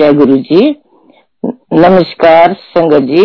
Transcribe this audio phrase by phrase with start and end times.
[0.00, 0.68] जय गुरु जी
[1.74, 3.24] नमस्कार संगत जी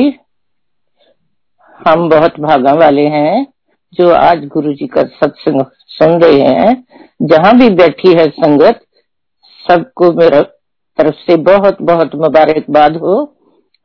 [1.87, 3.47] हम बहुत भागा वाले हैं,
[3.93, 6.73] जो आज गुरु जी का सत्संग सुन रहे हैं।
[7.21, 8.81] जहाँ भी बैठी है संगत,
[9.65, 10.41] सबको मेरा
[10.99, 13.23] तरफ़ से बहुत बहुत मुबारकबाद हो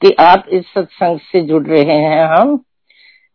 [0.03, 2.61] कि आप इस सत्संग से जुड़ रहे हैं हम।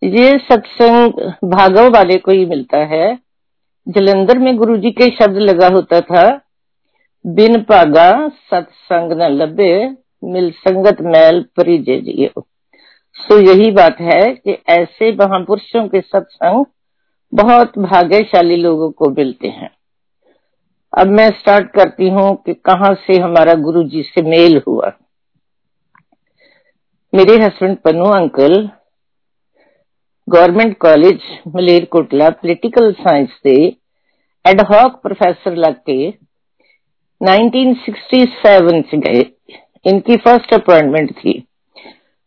[0.04, 1.12] ये सत्संग
[1.52, 3.20] भागव वाले को ही मिलता है।
[3.88, 6.42] जलंधर में गुरु जी के शब्द लगा होता था
[7.26, 9.89] बिन भागा सत्संग न लभे,
[10.24, 12.42] मिल संगत मैल परिजय जियो।
[13.18, 16.65] सो यही बात है कि ऐसे महापुरुषों के सत्संग
[17.34, 19.70] बहुत भाग्यशाली लोगों को मिलते हैं।
[20.93, 24.92] अब मैं स्टार्ट करती हूँ कि कहाँ से हमारा गुरु जी से मेल हुआ।
[27.14, 28.70] मेरे husband Pannu uncle,
[30.29, 33.56] government college, Malerkotla political science से
[34.45, 36.25] एडहॉक प्रोफेसर लग के
[37.25, 39.25] 1967 से गए।
[39.86, 41.48] इनकी फ़र्स्ट अपॉइंटमेंट थी।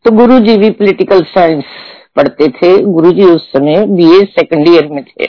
[0.04, 1.64] तो गुरु जी भी पॉलिटिकल साइंस
[2.16, 5.24] पढ़ते थे। गुरु जी उस समय बीए सेकंड ईयर में थे।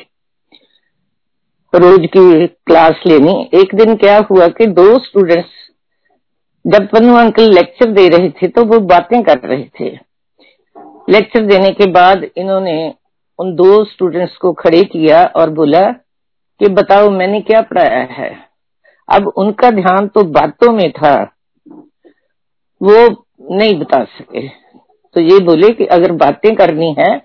[1.74, 5.50] रोज की क्लास लेनी। एक दिन क्या हुआ कि दो स्टूडेंट्स
[6.68, 9.90] जब पन्नू अंकल लेक्चर दे रहे थे तो वो बातें कर रहे थे।
[11.10, 12.94] लेक्चर देने के बाद इन्होंने
[13.40, 15.92] उन दो स्टूडेंट्स को खड़े किया और बोला
[16.60, 18.49] कि बताओ, मैंने क्या पढ़ाया है?
[19.12, 21.14] अब उनका ध्यान तो बातों में था।
[22.82, 24.48] वो नहीं बता सके।
[25.16, 27.18] तो ये बोले कि अगर बातें करनी है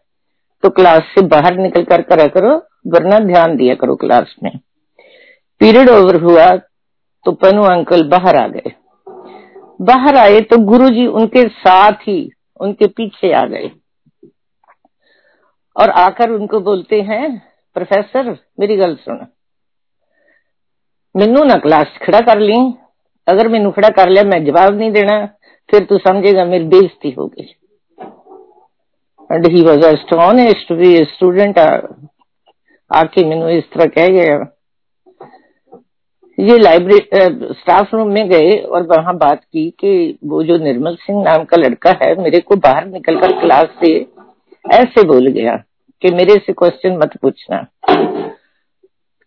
[0.62, 4.59] तो क्लास से बाहर निकल कर करा करो, वरना ध्यान दिया करो क्लास में।
[5.61, 6.47] पीरियड ओवर हुआ
[7.25, 8.73] तो पनु अंकल बाहर आ गए।
[9.81, 13.71] बाहर आए तो गुरुजी उनके साथ ही, उनके पीछे आ गए।
[15.77, 17.43] और आकर उनको बोलते हैं,
[17.75, 19.27] प्रोफेसर, मेरी गल सुन।
[21.15, 22.57] मैनू ना क्लास खड़ा कर ली
[23.29, 25.27] अगर मैनू खड़ा कर लिया मैं जवाब नहीं देना
[25.71, 27.55] फिर तू समझेगा मेरी बेइज्जती होगी
[29.31, 31.59] and he was astonished to be student
[32.91, 34.44] आके मैनू इस तरह कह गया
[36.38, 41.22] ये लाइब्रेरी स्टाफ रूम में गए और वहाँ बात की कि वो जो निर्मल सिंह
[41.22, 43.93] नाम का लड़का है, मेरे को बाहर निकलकर क्लास से
[44.65, 45.56] ऐसे बोल गया
[46.03, 47.67] कि मेरे से क्वेश्चन मत पूछना।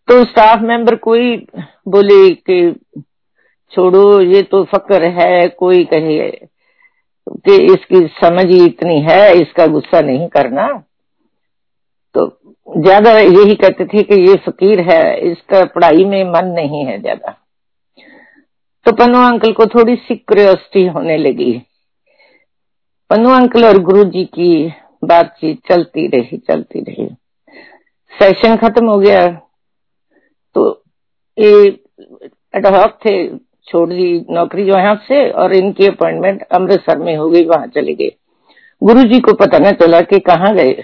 [0.07, 1.35] तो स्टाफ मेंबर कोई
[1.88, 2.75] बोले कि
[3.73, 6.29] छोड़ो, ये तो फकर है, कोई कहे
[7.28, 10.67] कि इसकी समझ ही इतनी है, इसका गुस्सा नहीं करना।
[12.16, 12.25] तो
[12.78, 17.31] ज़्यादा यही कहते थे कि ये फकीर है, इसका पढ़ाई में मन नहीं है ज़्यादा।
[18.85, 21.51] तो पन्नू अंकल को थोड़ी सी क्यूरियोसिटी होने लगी।
[23.09, 24.73] पन्नू अंकल और गुरु जी की
[25.03, 27.07] बातचीत चलती रही चलती रही।
[28.13, 29.28] सेशन खत्म हो गया।
[30.57, 30.84] तो
[31.38, 31.66] ये
[32.53, 33.16] एडहॉक थे
[33.68, 37.94] छोड़ दी नौकरी जो यहाँ से, और इनकी अपॉइंटमेंट अमृतसर में हो गई, वहाँ चले
[37.94, 38.12] गए।
[38.81, 40.84] गुरु जी को पता न चला कि कहाँ गए।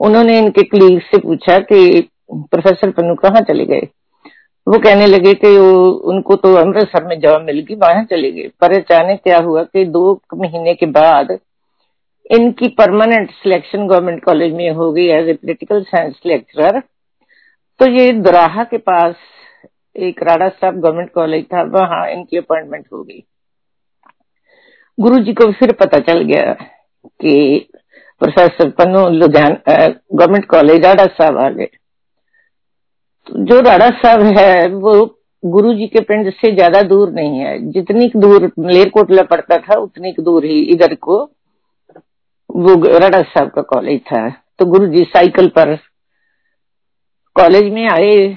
[0.00, 3.88] उन्होंने इनके क्लीग से पूछा कि प्रोफेसर पन्नू कहाँ चले गए?
[4.66, 8.50] वो कहने लगे कि वो, उनको तो अमृतसर में जॉब मिल गई, वहाँ चले गए।
[8.60, 11.38] पर अचानक क्या हुआ कि दो महीने के बाद
[12.30, 16.82] इनकी परमानेंट सिलेक्शन गवर्नमेंट कॉलेज में हो गई as a political science lecturer
[17.80, 19.14] तो ये दोराहा के पास
[19.96, 23.22] एक राणा साहब गवर्नमेंट कॉलेज था, वहाँ इनकी अपॉइंटमेंट हो गई।
[24.98, 26.52] गुरु जी को फिर पता चल गया
[27.20, 27.68] कि
[28.20, 31.68] professor Pannu Ludhiana government college Rana साहब आ गए।
[33.26, 35.04] जो राणा साहब है, वो
[35.42, 40.14] गुरु जी के पिंड से ज़्यादा दूर नहीं है। जितनी दूर मलेरकोटला पड़ता था, उतनी
[40.20, 41.18] दूर ही इधर को
[42.50, 44.28] वो राणा साहब का कॉलेज था।
[44.58, 45.78] तो गुरु जी साइकिल पर
[47.38, 48.36] कॉलेज में आए,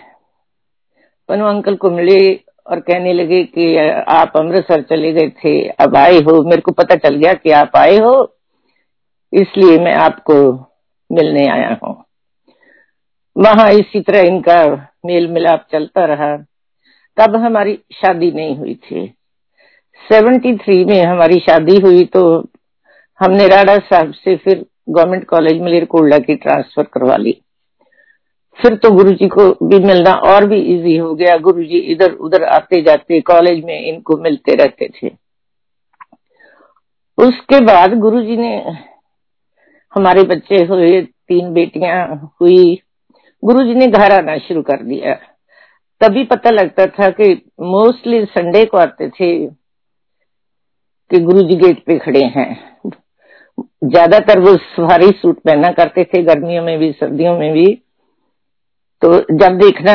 [1.29, 2.19] पनु अंकल को मिले
[2.67, 3.77] और कहने लगे कि,
[4.09, 7.71] आप अमृतसर चले गए थे, अब आए हो। मेरे को पता चल गया कि आप
[7.77, 8.13] आए हो,
[9.33, 10.35] इसलिए मैं आपको
[11.09, 12.03] मिलने आया हूँ।
[13.35, 14.63] वहाँ इसी तरह इनका
[15.05, 16.35] मेल मिलाप चलता रहा।
[17.17, 19.05] तब हमारी शादी नहीं हुई थी।
[20.01, 22.21] 73 में हमारी शादी हुई तो
[23.19, 27.41] हमने राडा साहब से फिर गवर्नमेंट कॉलेज मलेरकोटला की ट्रांसफ़र करवा ली।
[28.61, 32.11] फिर तो गुरु जी को भी मिलना और भी इजी हो गया। गुरु जी इधर
[32.19, 35.11] उधर आते जाते कॉलेज में इनको मिलते रहते थे।
[37.17, 38.55] उसके बाद गुरु जी ने
[39.93, 42.81] हमारे बच्चे हुए, तीन बेटियाँ हुई।
[43.43, 45.13] गुरु जी ने घर आना शुरू कर दिया।
[46.01, 49.31] तभी पता लगता था कि मोस्टली संडे को आते थे
[51.11, 52.49] कि गुरु जी गेट पे खड़े हैं।
[53.85, 57.65] ज़्यादातर वो सफारी सूट पहना करते थे, गर्मियों में भी, सर्दियों में भी।
[59.01, 59.93] तो जब देखना,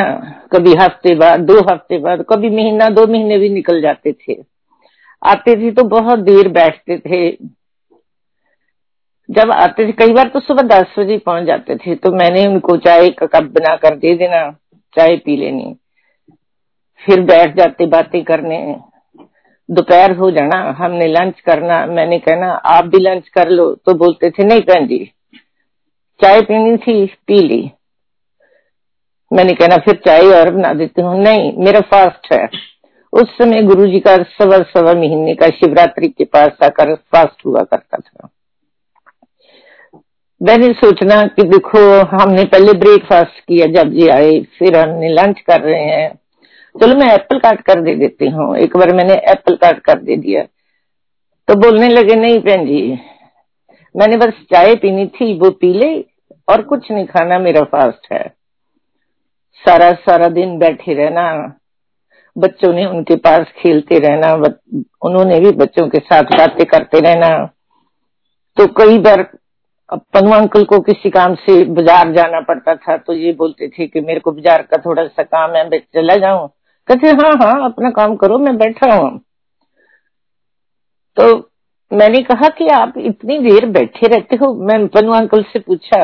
[0.51, 4.35] कभी हफ़्ते बाद, दो हफ़्ते बाद, कभी महीना, दो महीने भी निकल जाते थे।
[5.21, 7.31] आते थे तो बहुत देर बैठते थे।
[9.29, 12.77] जब आते थे, कई बार तो सुबह दस बजे पहुँच जाते थे तो मैंने उनको
[12.77, 14.51] चाय का कप बना कर दे देना,
[14.95, 15.75] चाय पी लेनी।
[17.01, 18.59] फिर बैठ जाते बातें करने।
[19.69, 24.29] दोपहर हो जाना, हमने लंच करना, मैंने कहना, आप भी लंच कर लो। तो बोलते
[24.29, 25.11] थे, नहीं, बहन जी,
[26.19, 27.71] चाय पीनी थी, पी ली।
[29.33, 32.49] मैंने कहना फिर चाय और बना देती हूँ। नहीं, मेरा फास्ट है।
[33.13, 37.61] उस समय गुरु जी का सवा सवा महीने का शिवरात्रि के पास आकर फास्ट हुआ
[37.61, 38.29] करता था।
[40.43, 41.79] मैंने सोचना कि देखो,
[42.17, 46.19] हमने पहले ब्रेकफास्ट किया, जब जी आए, फिर हमने लंच कर रहे हैं।
[46.81, 50.15] चलो, मैं एप्पल काट कर दे देती हूँ। एक बार मैंने एप्पल काट कर दे
[50.15, 50.43] दिया।
[51.47, 52.99] तो बोलने लगे, नहीं, बहन जी,
[53.95, 56.05] मैंने बस चाय पीनी थी, वो पी ले
[56.49, 58.36] और कुछ नहीं खाना, मेरा फास्ट है।
[59.63, 61.25] सारा सारा दिन बैठे रहना।
[62.35, 67.29] बच्चों ने उनके पास खेलते रहना उन्होंने भी बच्चों के साथ बातें करते रहना।
[68.57, 69.23] तो कई बार
[69.89, 74.01] पनु अंकल को किसी काम से बाज़ार जाना पड़ता था तो ये बोलते थे कि
[74.01, 76.47] मेरे को बाज़ार का थोड़ा सा काम है, मैं चला जाऊँ।
[76.87, 79.19] कहते हाँ हाँ अपना काम करो, मैं बैठा हूँ।
[81.17, 81.49] तो
[81.91, 84.53] मैंने कहा कि आप इतनी देर बैठे रहते हो?
[84.55, 85.99] मैं पनु अंकल से पूछा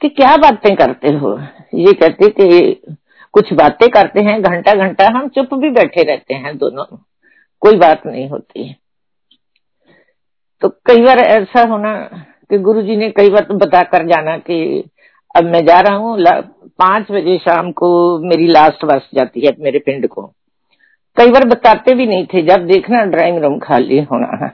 [0.00, 1.38] कि क्या बातें करते हो?
[1.74, 2.80] ये कहते कि
[3.34, 6.84] कुछ बातें करते हैं घंटा घंटा हम चुप भी बैठे रहते हैं दोनों।
[7.62, 8.74] कोई बात नहीं होती।
[10.62, 11.94] तो कई बार ऐसा होना
[12.50, 14.84] कि गुरुजी ने कई बार तो बता कर जाना कि
[15.36, 16.16] अब मैं जा रहा हूँ
[16.78, 17.88] पाँच बजे शाम को
[18.18, 20.22] मेरी लास्ट बस जाती है मेरे पिंड को।
[21.16, 24.48] कई बार बताते भी नहीं थे, जब देखना ड्राइंग रूम खाली होना। है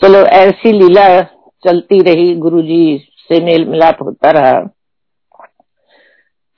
[0.00, 1.20] चलो ऐसी लीला
[1.64, 2.98] चलती रही गुरुजी
[3.32, 4.60] से मेल मिलाप होता रहा।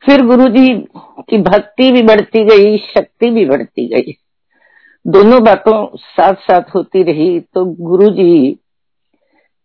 [0.05, 0.69] फिर गुरुजी
[1.21, 4.13] की भक्ति भी बढ़ती गई, शक्ति भी बढ़ती गई।
[5.07, 8.59] दोनों बातों साथ साथ होती रही तो गुरुजी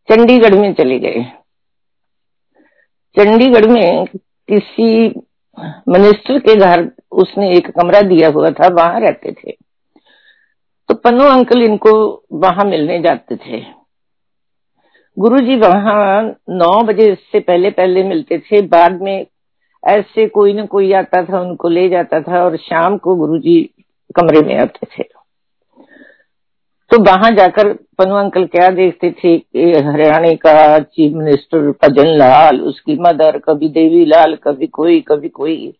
[0.09, 1.23] चंडीगढ़ में चले गए।
[3.17, 5.07] चंडीगढ़ में किसी
[5.87, 9.51] मिनिस्टर के घर उसने एक कमरा दिया हुआ था, वहाँ रहते थे।
[10.89, 13.78] तो पन्नू अंकल इनको वहाँ मिलने जाते थे।
[15.19, 19.25] गुरुजी वहाँ नौ बजे से पहले पहले मिलते थे। बाद में
[19.83, 23.61] ऐसे कोई न कोई आता था, उनको ले जाता था और शाम को गुरु जी
[24.15, 25.03] कमरे में आते थे।
[26.91, 32.61] तो वहाँ जाकर पनु अंकल क्या देखते थे कि हरियाणा का चीफ मिनिस्टर भजन लाल,
[32.61, 35.73] उसकी मदर, कभी देवी लाल, कभी कोई कभी कोई।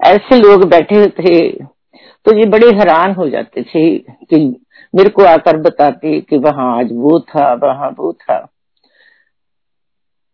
[0.00, 1.50] ऐसे लोग बैठे थे
[2.26, 4.38] तो ये बड़े हैरान हो जाते थे कि
[4.94, 8.48] मेरे को आकर बताती कि वहाँ आज वो था, वहाँ वो था।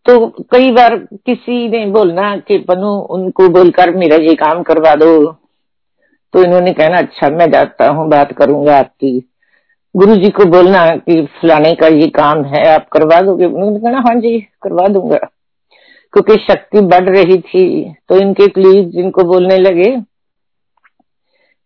[0.06, 5.32] तो कई बार किसी ने बोलना कि पनु उनको बोलकर मेरा ये काम करवा दो।
[6.32, 9.30] तो इन्होंने कहना अच्छा मैं जाता हूँ, बात करूँगा आपकी।
[9.96, 13.44] गुरु जी को बोलना कि, फलाने का ये काम है, आप करवा दोगे?
[13.44, 15.18] उन्होंने कहना हाँ जी, करवा दूँगा।
[16.12, 19.96] क्योंकि शक्ति बढ़ रही थी तो इनके क्लीज जिनको बोलने लगे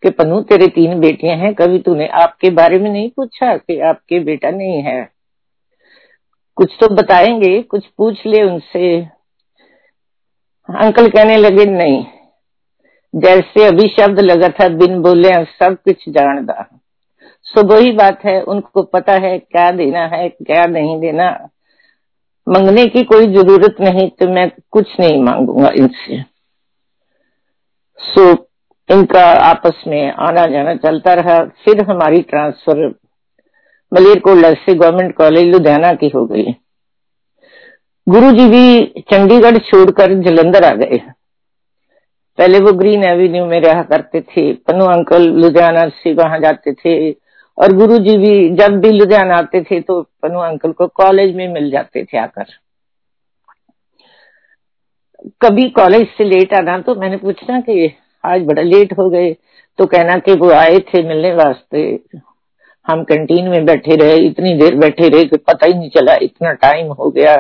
[0.03, 4.21] कि पनु तेरे तीन बेटियाँ हैं, कभी तूने आपके बारे में नहीं पूछा कि आपके
[4.21, 5.13] बेटा नहीं है?
[6.57, 9.01] कुछ तो बताएँगे, कुछ पूछ ले उनसे।
[10.69, 12.07] अंकल कहने लगे, नहीं।
[13.15, 16.69] जैसे अभी शब्द लगा था, बिन बोले सब कुछ जानदा
[17.43, 21.49] सो वही बात है, उनको पता है क्या देना है, क्या नहीं देना।
[22.49, 26.23] मंगने की कोई ज़रूरत नहीं तो मैं कुछ नहीं मांगूँगा इनसे।
[27.99, 28.48] सो
[28.89, 32.87] इनका आपस में आना जाना चलता रहा। फिर हमारी ट्रांसफ़र
[33.93, 36.55] मलेरकोटला से गवर्नमेंट कॉलेज लुधियाना की हो गई।
[38.07, 40.99] गुरु जी भी चंडीगढ़ छोड़कर जलंधर आ गए।
[42.39, 47.11] पहले वो ग्रीन एवेन्यू में रहा करते थे। पन्नू अंकल लुधियाना से वहाँ जाते थे।
[47.59, 51.47] और गुरु जी भी जब भी लुधियाना आते थे तो पनु अंकल को कॉलेज में
[51.49, 52.45] मिल जाते थे आकर।
[55.43, 57.87] कभी कॉलेज से लेट आना तो मैंने पूछना कि
[58.25, 59.33] आज बड़ा लेट हो गए
[59.79, 61.83] तो कहना कि वो आए थे मिलने वास्ते।
[62.87, 66.53] हम कैंटीन में बैठे रहे, इतनी देर बैठे रहे कि पता ही नहीं चला, इतना
[66.53, 67.35] टाइम हो गया।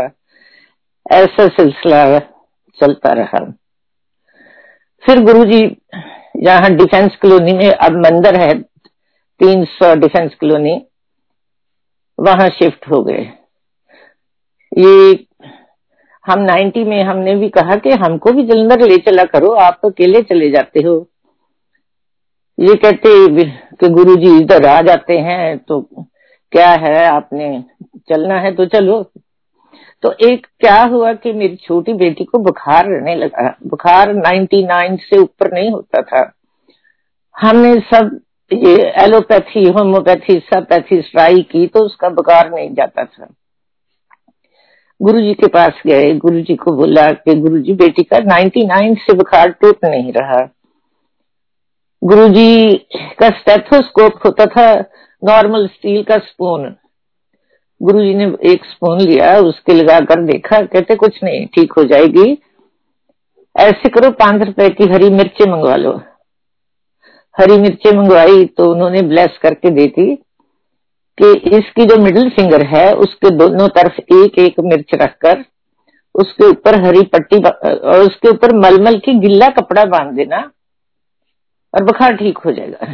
[1.12, 2.18] ऐसा सिलसिला
[2.78, 3.44] चलता रहा।
[5.02, 5.64] फिर गुरुजी
[6.37, 8.52] यहाँ डिफेंस कॉलोनी में, अब मंदिर है,
[9.40, 10.75] तीन सौ डिफेंस कॉलोनी
[12.18, 13.23] वहाँ शिफ्ट हो गए।
[14.73, 15.14] ये
[16.28, 19.90] हम 90 में हमने भी कहा कि हमको भी जलंधर ले चला करो, आप तो
[19.90, 20.97] अकेले चले जाते हो।
[22.58, 23.44] ये कहते
[23.75, 25.80] कि गुरुजी इधर आ जाते हैं तो
[26.52, 27.64] क्या है, आपने
[28.08, 29.02] चलना है तो चलो।
[30.02, 35.18] तो एक क्या हुआ कि मेरी छोटी बेटी को बुखार रहने लगा। बुखार 99 से
[35.18, 36.20] ऊपर नहीं होता था।
[37.35, 38.18] हमने सब
[38.50, 43.26] ये एलोपैथी, होम्योपैथी सपैथी ट्राई की तो उसका बुखार नहीं जाता था।
[45.02, 48.97] गुरु जी के पास गए गुरु जी को बोला कि गुरु जी बेटी का 99
[48.99, 50.49] से बुखार टूट नहीं रहा।
[52.05, 52.76] गुरु जी
[53.19, 54.81] का स्टेथोस्कोप होता था
[55.25, 56.75] नॉर्मल स्टील का स्पून
[57.83, 62.43] गुरु जी ने एक स्पून लिया, उसके लगाकर देखा, कहते, कुछ नहीं, ठीक हो जाएगी।
[63.57, 65.93] ऐसे करो, पाँच रुपए की हरी मिर्ची मंगवा लो।
[67.40, 70.19] हरी मिर्ची मंगवाई तो उन्होंने ब्लेस करके दे दी।
[71.18, 75.44] कि इसकी जो मिडिल फिंगर है, उसके दोनों तरफ़ एक एक मिर्च रखकर
[76.14, 80.38] उसके ऊपर हरी पट्टी और उसके ऊपर मलमल की गिल्ला कपड़ा बाँध देना
[81.75, 82.87] और बुखार ठीक हो जाएगा।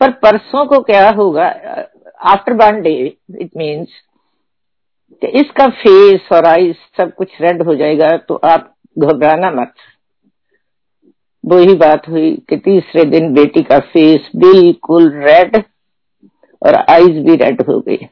[0.00, 1.46] पर परसों को क्या होगा
[2.30, 2.94] after one day
[3.40, 3.88] it means
[5.22, 9.72] इसका फेस और आईज सब कुछ रेड हो जाएगा तो आप घबराना मत।
[11.44, 15.62] वो ही बात हुई कि तीसरे दिन बेटी का फेस बिल्कुल रेड
[16.64, 18.06] और आईज भी रेड हो गई।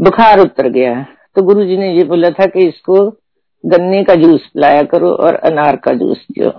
[0.00, 1.02] बुखार उतर गया।
[1.36, 3.04] तो गुरुजी ने ये बोला था कि इसको
[3.64, 6.50] गन्ने का जूस पिलाया करो और अनार का जूस दियो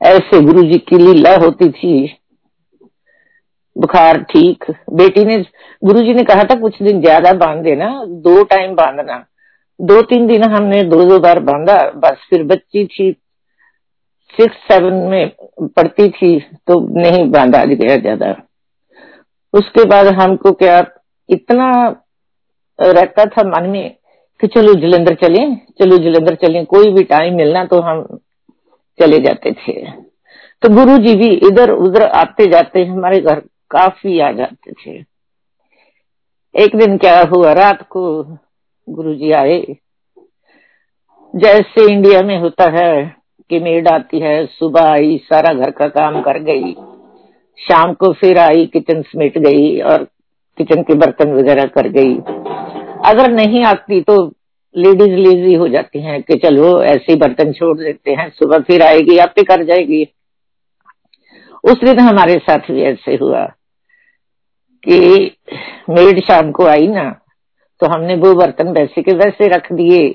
[0.00, 1.94] ऐसे गुरुजी की लीला होती थी।
[3.76, 5.38] बुखार ठीक। बेटी ने,
[5.82, 9.24] गुरुजी ने कहा था, कुछ दिन ज़्यादा बाँध देना, दो टाइम बांधना।
[9.80, 13.10] दो तीन दिन हमने दो दो बार बांधा, बस फिर बच्ची थी।
[14.34, 15.30] सिक्स सेवन में
[15.62, 18.30] पढ़ती थी तो नहीं बांधा गया ज़्यादा।
[19.54, 20.84] उसके बाद हमको क्या
[21.28, 21.96] इतना
[22.80, 23.96] रहता था मन में
[24.40, 28.18] कि चलो जलंधर चले, चलो जलंधर चले, कोई भी टाइम मिलना तो हम
[29.00, 29.90] चले जाते थे।
[30.62, 35.04] तो गुरु जी भी इधर उधर आते जाते हमारे घर काफ़ी आ जाते थे।
[36.54, 38.22] एक दिन क्या हुआ, रात को
[38.88, 39.76] गुरु जी आए।
[41.36, 43.16] जैसे इंडिया में होता है
[43.50, 46.74] कि मेड आती है, सुबह आई, सारा घर का काम कर गई।
[47.58, 50.04] शाम को फिर आई किचन समेट गई और
[50.58, 52.14] किचन के बर्तन वगैरह कर गई।
[53.04, 54.16] अगर नहीं आती तो
[54.74, 59.18] लेडीज़ लेजी हो जाती हैं कि चलो ऐसे बर्तन छोड़ देते हैं, सुबह फिर आएगी
[59.18, 60.04] आप कर जाएगी।
[61.64, 63.44] उस दिन हमारे साथ भी ऐसे हुआ
[64.86, 64.98] कि
[65.90, 67.10] मेड शाम को आई ना
[67.80, 70.08] तो हमने वो बर्तन वैसे के वैसे रख दिए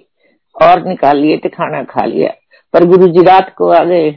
[0.56, 2.32] और निकाल लिए तो खाना खा लिया।
[2.74, 4.10] पर गुरु जी रात को आ गए।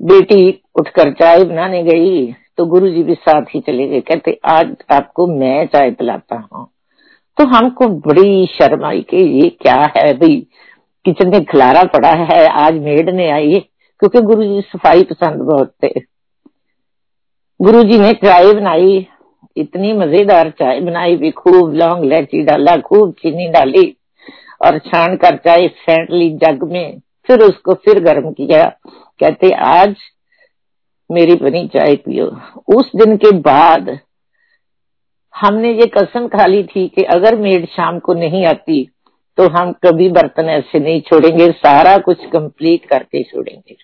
[0.00, 4.74] बेटी उठकर चाय बनाने गई तो गुरु जी भी साथ ही चले गए। कहते, आज
[4.90, 6.66] आपको मैं चाय पिलाता हूँ।
[7.38, 10.36] तो हमको बड़ी शर्म आई कि ये क्या है भाई?
[11.04, 13.60] किचन में खिलारा पड़ा है, आज मेड ने आई
[14.02, 15.92] क्योंकि गुरु जी सफ़ाई पसंद बहुत थे।
[17.60, 19.06] गुरु जी ने चाय बनाई,
[19.56, 23.86] इतनी मज़ेदार चाय बनाई भी, खूब लौंग, इलायची डाला, खूब चीनी डाली,
[24.64, 28.64] और छान कर चाय फेंट ली जग में, फिर उसको फिर गर्म किया।
[29.20, 29.94] कहते, आज
[31.10, 32.26] मेरी बनी चाय पियो।
[32.76, 33.98] उस दिन के बाद
[35.34, 38.84] हमने ये कसम खा ली थी कि अगर मेड शाम को नहीं आती
[39.38, 43.76] तो हम कभी बर्तन ऐसे नहीं छोड़ेंगे, सारा कुछ कंप्लीट करके छोड़ेंगे।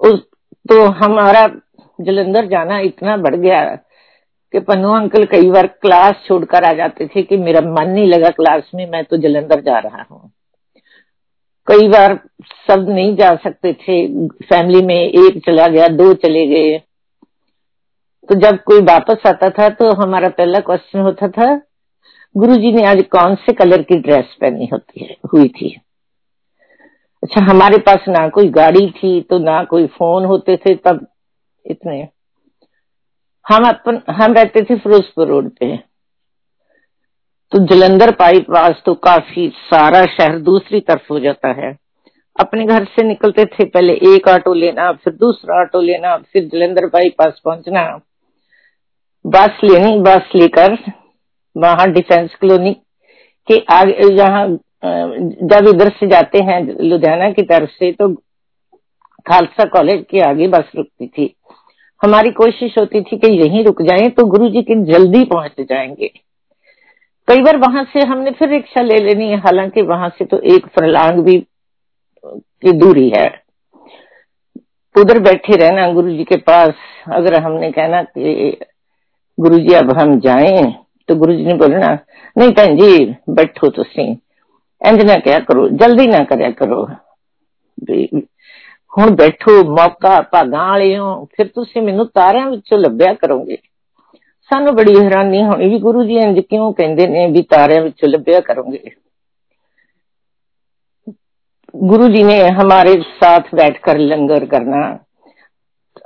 [0.00, 0.20] उस
[0.66, 1.46] तो हमारा
[1.98, 3.64] जलंधर जाना इतना बढ़ गया
[4.54, 8.28] कि पन्नू अंकल कई बार क्लास छोड़कर आ जाते थे कि मेरा मन नहीं लगा
[8.32, 10.30] क्लास में मैं तो जलंधर जा रहा हूँ।
[11.66, 12.18] कई बार
[12.68, 16.78] सब नहीं जा सकते थे। फैमिली में एक चला गया, दो चले गए।
[18.28, 21.54] तो जब कोई वापस आता था तो हमारा पहला क्वेश्चन होता था,
[22.34, 25.68] गुरुजी ने आज कौन से कलर की ड्रेस पहनी होती है, हुई थी?
[27.22, 31.06] अच्छा हमारे पास ना कोई गाड़ी थी तो ना कोई फ़ोन होते थे तब
[31.64, 32.00] इतने।
[33.46, 35.78] हम अपन, हम रहते थे फिरोजपुर रोड पे।
[37.52, 41.76] तो जलंधर पाइप पास तो काफ़ी सारा शहर दूसरी तरफ़ हो जाता है।
[42.36, 46.86] अपने घर से निकलते थे पहले एक ऑटो लेना, फिर दूसरा ऑटो लेना, फिर जलंधर
[46.86, 47.84] बाईपास पहुँचना।
[49.24, 50.76] बस लेनी, बस लेकर
[51.56, 52.72] वहाँ डिफेंस कॉलोनी
[53.48, 54.46] के आगे जहाँ
[54.84, 58.12] जब इधर से जाते हैं लुधियाना की तरफ़ से तो
[59.26, 61.34] खालसा कॉलेज के आगे बस रुकती थी।
[62.02, 66.10] हमारी कोशिश होती थी कि यहीं रुक जाएँ तो गुरु जी के जल्दी पहुँच जाएँगे।
[67.27, 70.65] कई बार वहां से हमने फिर रिक्शा ले लेनी है हालांकि वहां से तो एक
[70.67, 71.37] फरलांग भी
[72.25, 73.27] की दूरी है
[74.95, 76.73] उधर बैठे रहना गुरु जी के पास
[77.13, 78.57] अगर हमने कहना कि
[79.39, 80.73] गुरु जी अब हम जाएं
[81.09, 81.97] तो गुरु जी ने बोलना
[82.37, 84.11] नहीं भैन जी बैठो तुसी
[84.81, 86.87] इंज ना क्या करो जल्दी ना करया करो
[88.97, 93.57] ਹੁਣ ਬੈਠੋ ਮੌਕਾ ਭਾਗਾਂ ਵਾਲਿਓ ਫਿਰ ਤੁਸੀਂ ਮੈਨੂੰ ਤਾਰਿਆਂ ਵਿੱਚੋਂ ਲੱਭਿਆ ਕਰੋਗੇ
[94.49, 98.39] ਸਾਨੂੰ ਬੜੀ ਹੈਰਾਨੀ ਹੋਣੀ ਵੀ ਗੁਰੂ ਜੀ ਇੰਜ ਕਿਉਂ ਕਹਿੰਦੇ ਨੇ ਵੀ ਤਾਰਿਆਂ ਵਿੱਚੋਂ ਲੱਭਿਆ
[98.39, 98.81] ਕਰੋਗੇ
[101.73, 104.79] गुरु जी ने हमारे साथ बैठकर लंगर करना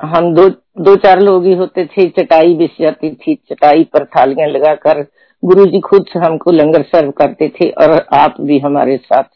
[0.06, 0.48] हम दो
[0.80, 5.02] दो चार लोग ही होते थे चटाई बिछ जाती थी चटाई पर थालियां लगाकर
[5.44, 9.30] गुरु जी खुद हमको लंगर सर्व करते थे और आप भी हमारे साथ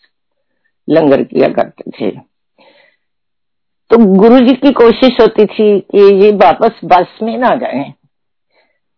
[0.88, 2.12] लंगर किया करते थे
[3.92, 7.84] तो गुरु जी की कोशिश होती थी कि ये वापस बस में ना जाए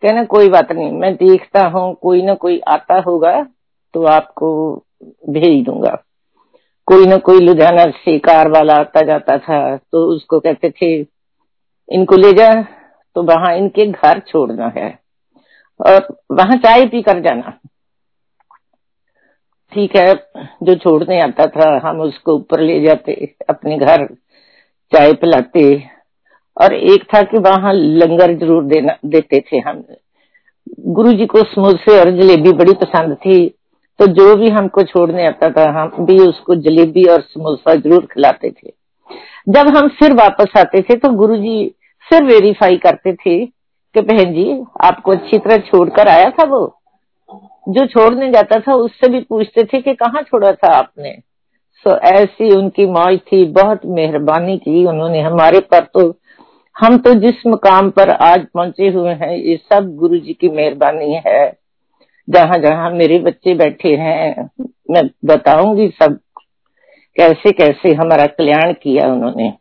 [0.04, 3.42] कहना, कोई बात नहीं, मैं देखता हूँ, कोई ना कोई आता होगा
[3.94, 4.50] तो आपको
[5.30, 5.94] भेज दूँगा।
[6.88, 10.94] कोई ना कोई लुधियाना से कार वाला आता जाता था तो उसको कहते थे,
[11.88, 12.50] इनको ले जा
[13.16, 14.88] तो वहाँ इनके घर छोड़ना है,
[15.80, 17.58] और वहाँ चाय पी कर जाना।
[19.72, 20.14] ठीक है,
[20.62, 24.06] जो छोड़ने आता था, हम उसको ऊपर ले जाते, अपने घर
[24.92, 25.64] चाय पिलाते
[26.56, 29.82] और एक था कि वहाँ लंगर ज़रूर देना, देते थे हम।
[30.88, 33.46] गुरु जी को समोसे और जलेबी बड़ी पसंद थी
[34.00, 38.50] तो जो भी हमको छोड़ने आता था, हम भी उसको जलेबी और समोसा ज़रूर खिलाते
[38.52, 38.72] थे।
[39.48, 41.66] जब हम फिर वापस आते थे तो गुरु जी
[42.06, 46.66] फिर वेरीफाई करते थे कि बहन जी, आपको अच्छी तरह छोड़कर आया था वो?
[47.68, 51.12] जो छोड़ने जाता था, उससे भी पूछते थे कि कहाँ छोड़ा था आपने?
[51.86, 56.08] सो ऐसी उनकी मौज थी, बहुत मेहरबानी की उन्होंने। हमारे पर तो
[56.76, 61.22] हम तो जिस मुकाम पर आज पहुँचे हुए हैं, ये सब गुरु जी की मेहरबानी
[61.26, 61.58] है।
[62.30, 64.50] जहाँ जहाँ मेरे बच्चे बैठे हैं,
[64.90, 66.18] मैं बताऊँगी सब
[67.16, 69.52] कैसे कैसे हमारा कल्याण किया उन्होंने।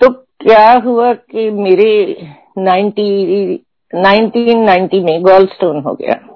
[0.00, 2.16] तो क्या हुआ कि मेरे
[2.58, 6.28] नाइनटीन नाइनटी में गोल्ड स्टोन हो गया।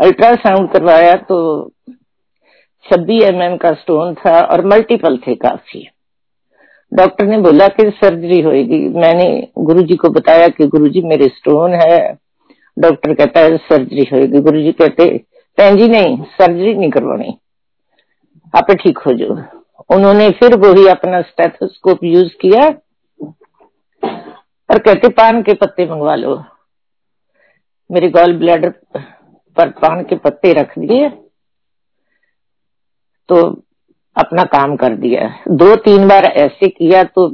[0.00, 1.70] अल्ट्रासाउंड करवाया तो
[2.84, 5.88] छब्बीस एम mm का स्टोन था और मल्टीपल थे काफ़ी।
[6.94, 12.18] डॉक्टर ने बोला कि सर्जरी होगी मैंने गुरुजी को बताया कि गुरुजी मेरे स्टोन है।
[12.78, 15.04] डॉक्टर कहता है, सर्जरी होगी गुरुजी कहते,
[15.58, 17.38] भैन जी, नहीं, सर्जरी नहीं करवानी।
[18.56, 19.62] आप ठीक हो जाओ।
[19.96, 22.68] उन्होंने फिर वही अपना स्टेथोस्कोप यूज़ किया
[24.70, 26.44] और कहते, पान के पत्ते मंगवा लो।
[27.92, 28.70] मेरे गॉल ब्लैडर
[29.56, 31.08] पर पान के पत्ते रख दिए।
[33.28, 33.65] तो
[34.16, 37.28] अपना काम कर दिया दो तीन बार ऐसे किया तो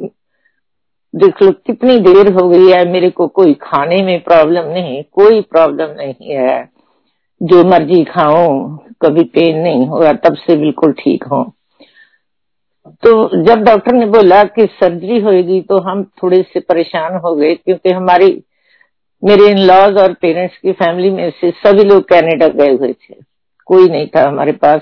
[1.14, 5.40] देख लो कितनी देर हो गई है, मेरे को कोई खाने में प्रॉब्लम नहीं, कोई
[5.42, 6.68] प्रॉब्लम नहीं है।
[7.40, 8.46] जो मर्ज़ी खाओ,
[9.02, 11.42] कभी पेन नहीं होगा, तब से बिल्कुल ठीक हो।
[13.02, 17.54] तो जब डॉक्टर ने बोला कि सर्जरी होगी तो हम थोड़े से परेशान हो गए,
[17.54, 18.42] क्योंकि हमारी,
[19.22, 23.14] मेरे इन लॉज और पेरेंट्स की फैमिली में से सभी लोग कनाडा गए हुए थे।
[23.66, 24.80] कोई नहीं था हमारे पास।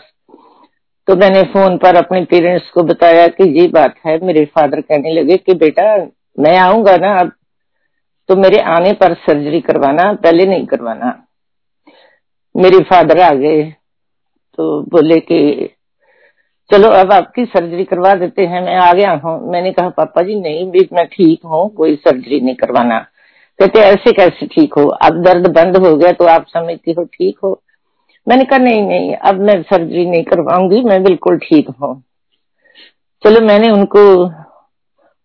[1.10, 5.12] तो मैंने फ़ोन पर अपने पेरेंट्स को बताया कि ये बात है, मेरे फादर कहने
[5.12, 5.96] लगे कि बेटा,
[6.38, 7.32] मैं आऊँगा ना अब
[8.28, 11.26] तो मेरे आने पर सर्जरी करवाना, पहले नहीं करवाना।
[12.56, 13.62] मेरे फादर आ गए
[14.58, 15.70] तो बोले कि,
[16.70, 20.40] चलो अब आपकी सर्जरी करवा देते हैं, मैं आ गया हूँ। मैंने कहा, पापा जी,
[20.40, 22.98] नहीं, भी मैं ठीक हूँ, कोई सर्जरी नहीं करवाना।
[23.58, 24.86] कहते, ऐसे कैसे ठीक हो?
[24.86, 27.62] अब दर्द बंद हो गया तो आप समझती हो ठीक हो?
[28.28, 32.02] मैंने कहा, नहीं नहीं, अब मैं सर्जरी नहीं करवाऊँगी, मैं बिल्कुल ठीक हूँ।
[33.24, 34.26] चलो मैंने उनको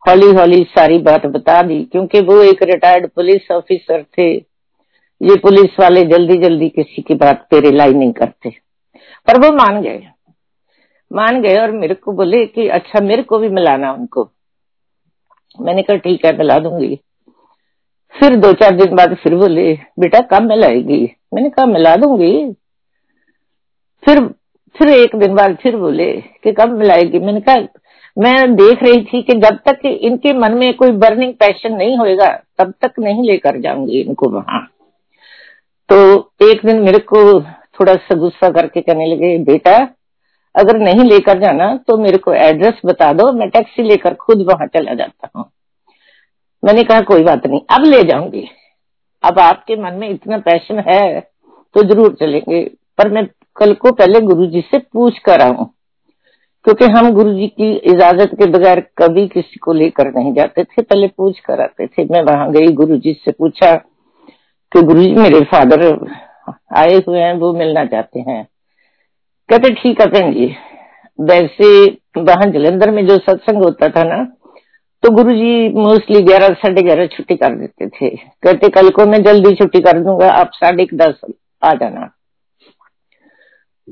[0.09, 4.33] हौली हौली सारी बात बता दी, क्योंकि वो एक रिटायर्ड पुलिस ऑफिसर थे।
[5.21, 8.49] ये पुलिस वाले जल्दी जल्दी किसी की बात पे रिलाई नहीं करते।
[9.27, 10.07] पर वो मान गए।
[11.13, 14.29] मान गए और मेरे को बोले कि अच्छा मेरे को भी मिलाना उनको।
[15.61, 16.99] मैंने कहा, ठीक है, मिला दूँगी।
[18.19, 21.11] फिर दो चार दिन बाद फिर बोले, बेटा, कब मिलाएगी?
[21.33, 22.55] मैंने कहा, मिला दूँगी।
[24.05, 24.19] फिर
[24.75, 26.11] फिर एक दिन बाद फिर बोले
[26.43, 27.19] कि कब मिलाएगी?
[27.19, 27.55] मैंने कहा,
[28.17, 32.27] मैं देख रही थी कि जब तक इनके मन में कोई बर्निंग पैशन नहीं होएगा,
[32.59, 34.61] तब तक नहीं लेकर जाऊँगी इनको वहाँ।
[35.89, 35.97] तो
[36.43, 39.77] एक दिन मेरे को थोड़ा सा गुस्सा करके कहने लगे, बेटा,
[40.55, 44.67] अगर नहीं लेकर जाना तो मेरे को एड्रेस बता दो, मैं टैक्सी लेकर खुद वहाँ
[44.67, 45.49] चला जाता हूँ।
[46.63, 48.47] मैंने कहा, कोई बात नहीं, अब ले जाऊँगी।
[49.23, 51.19] अब आपके मन में इतना पैशन है
[51.75, 52.63] तो ज़रूर चलेंगे,
[52.97, 53.25] पर मैं
[53.57, 55.65] कल को पहले गुरु जी से पूछ कर आऊ,
[56.65, 60.81] क्योंकि हम गुरु जी की इजाज़त के बगैर कभी किसी को लेकर नहीं जाते थे।
[60.81, 63.73] पहले पूछ कर आते थे। मैं वहाँ गई गुरु जी से पूछा
[64.71, 65.83] कि गुरु जी मेरे फादर
[66.77, 68.43] आए हुए हैं, वो मिलना चाहते हैं।
[69.49, 70.55] कहते, ठीक है बहन जी।
[71.19, 71.85] वैसे
[72.19, 74.23] वहाँ जलंधर में जो सत्संग होता था ना
[75.03, 79.21] तो गुरु जी मोस्टली ग्यारह, साढ़े ग्यारह छुट्टी कर देते थे। कहते, कल को मैं
[79.23, 81.19] जल्दी छुट्टी कर दूँगा, आप साढ़े दस
[81.63, 82.09] आ जाना।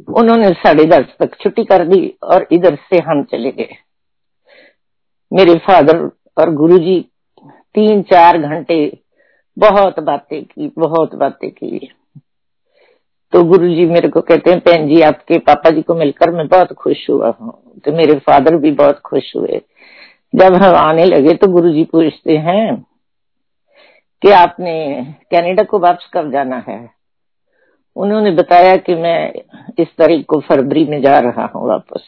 [0.09, 3.75] उन्होंने साढ़े दस तक छुट्टी कर दी और इधर से हम चले गए।
[5.33, 7.09] मेरे फादर और गुरुजी
[7.45, 8.99] तीन चार घंटे
[9.59, 11.93] बहुत बातें की, बहुत बातें की।
[13.31, 16.47] तो गुरु जी मेरे को कहते हैं, बहन जी, आपके पापा जी को मिलकर मैं
[16.47, 19.61] बहुत खुश हुआ हूँ। तो मेरे फादर भी बहुत खुश हुए।
[20.35, 22.85] जब हम आने लगे तो गुरु जी पूछते हैं
[24.21, 26.92] कि आपने कनाडा को वापस कब जाना है?
[27.95, 29.33] उन्होंने बताया कि मैं
[29.79, 32.03] इस तारीख को फरवरी में जा रहा हूँ वापस।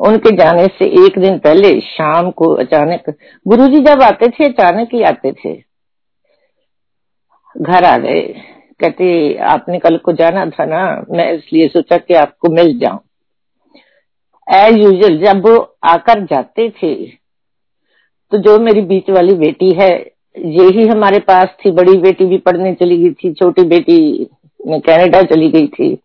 [0.00, 3.10] उनके जाने से एक दिन पहले शाम को अचानक,
[3.46, 5.54] गुरुजी जब आते थे, अचानक ही आते थे।
[7.56, 8.20] घर आ गए।
[8.80, 11.04] कहते, आपने कल को जाना था ना?
[11.10, 13.00] मैं इसलिए सोचा कि आपको मिल जाऊँ।
[14.46, 16.94] एज यूजल जब वो आकर जाते थे
[18.32, 19.90] तो जो मेरी बीच वाली बेटी है,
[20.36, 24.28] यही हमारे पास थी। बड़ी बेटी भी पढ़ने चली गई थी, छोटी बेटी
[24.66, 25.96] कनाडा चली गई थी।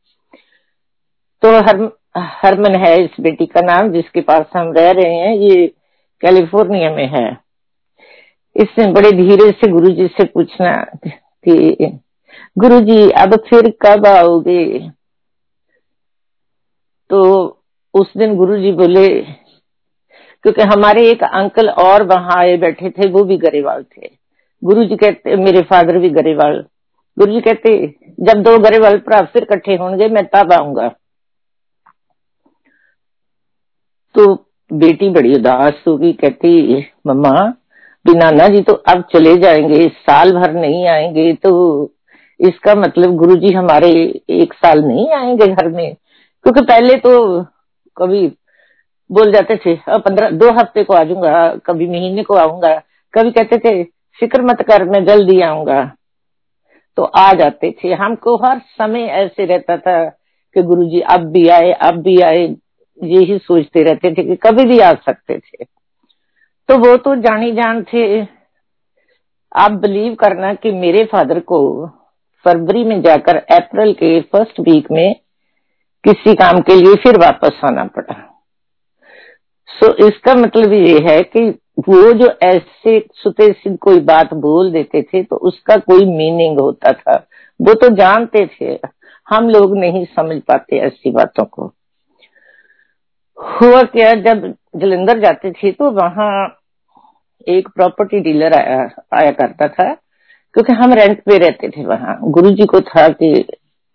[1.42, 5.68] तो हर, हरमन है इस बेटी का नाम जिसके पास हम रह रहे हैं, ये
[6.22, 7.38] कैलिफ़ोर्निया में है।
[8.56, 11.78] इसने बड़े धीरे से गुरुजी से पूछना कि,
[12.58, 14.90] गुरुजी, अब फिर कब आओगे?
[17.10, 17.48] तो
[17.94, 19.22] उस दिन गुरुजी बोले,
[20.44, 24.10] क्योंकि हमारे एक अंकल और वहाँ आए बैठे थे, वो भी गरेवाल थे।
[24.64, 26.66] गुरुजी कहते, मेरे फादर भी गरेवाल
[27.18, 27.88] गुरुजी कहते,
[28.20, 30.88] जब दो गरेवाल भरा फिर इकट्ठे होंगे, मैं तब आऊँगा।
[34.16, 34.34] तो
[34.74, 37.54] बेटी बड़ी उदास होगी, कहती, मम्मा
[38.06, 41.52] नाना जी तो अब चले जाएँगे, साल भर नहीं आएँगे तो
[42.40, 43.90] इसका मतलब गुरु जी हमारे
[44.30, 45.94] एक साल नहीं आएँगे घर में।
[46.46, 47.44] क्योंकि पहले तो
[47.98, 48.28] कभी
[49.10, 52.76] बोल जाते थे पंद्रह, दो हफ़्ते को आ जाऊँगा, कभी महीने को आऊँगा।
[53.14, 53.84] कभी कहते थे,
[54.20, 55.82] फ़िक्र मत कर, मैं जल्दी आऊँगा।
[56.98, 60.10] तो आ जाते थे। हमको हर समय ऐसे रहता था
[60.56, 62.56] कि गुरुजी अब भी आए, अब भी आए,
[63.04, 65.64] यही सोचते रहते थे कि कभी भी आ सकते थे।
[66.70, 68.22] तो वो तो जानी जान थे।
[69.56, 71.88] आप बिलीव करना कि मेरे फादर को
[72.46, 75.16] फरवरी में जाकर अप्रैल के फ़र्स्ट वीक में
[76.04, 78.33] किसी काम के लिए फिर वापस आना पड़ा।
[79.74, 84.72] सो so, इसका मतलब ये है कि वो जो ऐसे सुते सिंह कोई बात बोल
[84.72, 87.16] देते थे तो उसका कोई मीनिंग होता था।
[87.60, 88.78] वो तो जानते थे।
[89.28, 91.66] हम लोग नहीं समझ पाते ऐसी बातों को।
[93.38, 96.32] हुआ क्या जब जलंधर जाते थे तो वहाँ
[97.48, 102.66] एक प्रॉपर्टी डीलर आया आया करता था क्योंकि हम रेंट पे रहते थे वहाँ। गुरुजी
[102.66, 103.34] को था कि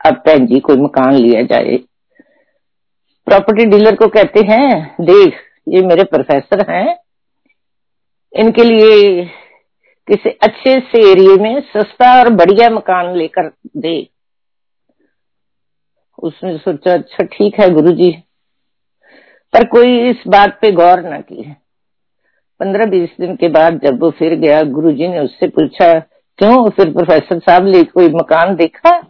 [0.01, 1.77] अब बहन जी कोई मकान लिया जाए।
[3.27, 5.35] प्रॉपर्टी डीलर को कहते हैं देख
[5.69, 6.99] ये मेरे प्रोफेसर हैं।
[8.33, 9.25] इनके लिए
[10.09, 14.09] किसी अच्छे से एरिया में सस्ता और बढ़िया मकान लेकर दे।
[16.23, 18.23] उसने सोचा अच्छा ठीक है गुरुजी।
[19.53, 21.57] पर कोई इस बात पे गौर न की।
[22.61, 25.99] पंद्रह बीस दिन के बाद जब वो फिर गया, गुरुजी ने उससे पूछा,
[26.39, 26.71] क्यों?
[26.71, 29.01] फिर प्रोफेसर साहब ले कोई मकान देखा?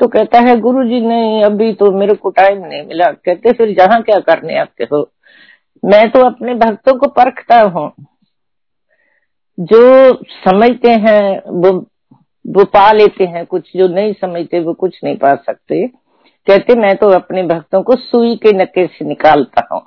[0.00, 4.02] तो कहता है, गुरुजी, नहीं, अभी तो मेरे को टाइम नहीं मिला। कहते, फिर जहाँ
[4.02, 5.13] क्या करने आते हो?
[5.84, 7.92] मैं तो अपने भक्तों को परखता हूँ।
[9.60, 11.86] जो समझते हैं, वो
[12.46, 15.86] वो पा लेते हैं, कुछ जो नहीं समझते, वो कुछ नहीं पा सकते।
[16.46, 19.82] कहते, मैं तो अपने भक्तों को सुई के नके से निकालता हूँ।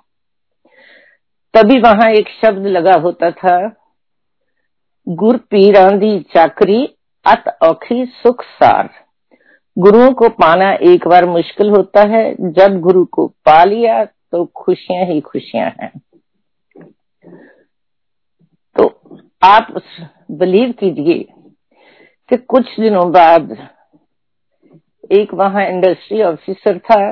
[1.53, 3.75] तभी वहाँ एक शब्द लगा होता था,
[5.09, 8.89] गुर पीरांदी चाकरी अत औखी सुख सार।
[9.77, 15.05] गुरुओं को पाना एक बार मुश्किल होता है। जब गुरु को पा लिया तो खुशियाँ
[15.05, 15.91] ही खुशियाँ हैं।
[18.75, 19.01] तो
[19.43, 19.73] आप
[20.31, 21.27] बिलीव कीजिए
[22.29, 23.51] कि कुछ दिनों बाद
[25.11, 27.11] एक वहाँ इंडस्ट्री ऑफिसर था,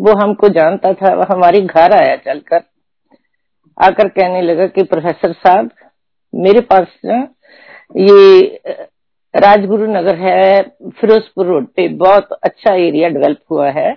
[0.00, 2.62] वो हमको जानता था, वो हमारे घर आया चलकर।
[3.84, 5.70] आकर कहने लगा कि प्रोफेसर साहब,
[6.34, 7.34] मेरे पास ना
[7.96, 8.60] ये
[9.34, 10.62] राजगुरु नगर है,
[11.00, 13.96] फिरोजपुर रोड पे बहुत अच्छा एरिया डेवलप हुआ है।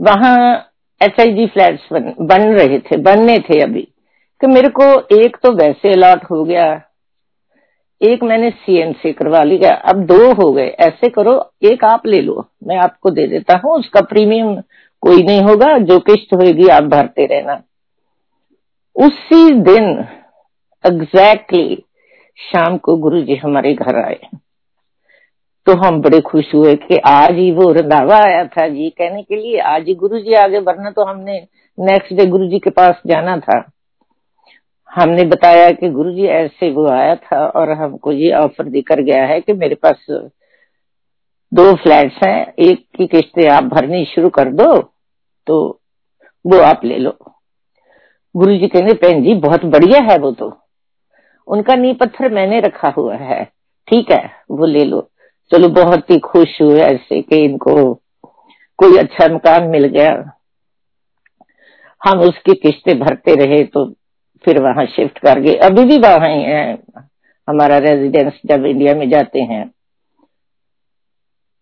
[0.00, 0.69] वहाँ
[1.00, 3.86] एच आई जी फ्लैट बन, बन रहे थे बनने थे अभी।
[4.40, 4.84] तो मेरे को
[5.16, 6.64] एक तो वैसे अलॉट हो गया
[8.00, 12.44] एक मैंने सीएनसी करवा लिया अब दो हो गए। ऐसे करो एक आप ले लो
[12.66, 14.54] मैं आपको दे देता हूँ उसका प्रीमियम
[15.02, 17.62] कोई नहीं होगा जो किस्त होगी आप भरते रहना।
[18.96, 19.84] उसी दिन
[20.84, 21.84] एग्जैक्टली exactly,
[22.38, 24.18] शाम को गुरु जी हमारे घर आए।
[25.70, 29.36] तो हम बड़े खुश हुए कि आज ही वो रंधावा आया था जी। कहने के
[29.36, 31.36] लिए आज ही गुरु जी आगे वरना तो हमने
[31.78, 33.58] नेक्स्ट डे गुरु जी के पास जाना था।
[34.88, 39.40] हमने बताया कि गुरुजी ऐसे वो आया था और हमको ये ऑफ़र देकर गया है
[39.40, 40.06] कि मेरे पास
[41.52, 44.66] दो फ्लैट्स हैं, एक की किस्तें आप भरनी शुरू कर दो
[45.46, 45.60] तो
[46.44, 47.16] वो आप ले लो।
[48.34, 50.52] गुरु जी कहेंगे बहन जी, बहुत बढ़िया है वो तो।
[51.48, 53.44] उनका नी पत्थर मैंने रखा हुआ है।
[53.88, 55.06] ठीक है, वो ले लो।
[55.52, 57.94] चलो बहुत ही खुश हुए ऐसे कि इनको
[58.78, 60.12] कोई अच्छा मकान मिल गया।
[62.02, 63.84] हम उसकी किस्तें भरते रहे तो
[64.44, 66.78] फिर वहाँ शिफ्ट कर गए। अभी भी वहाँ ही है,
[67.48, 69.70] हमारा रेजिडेंस जब इंडिया में जाते हैं।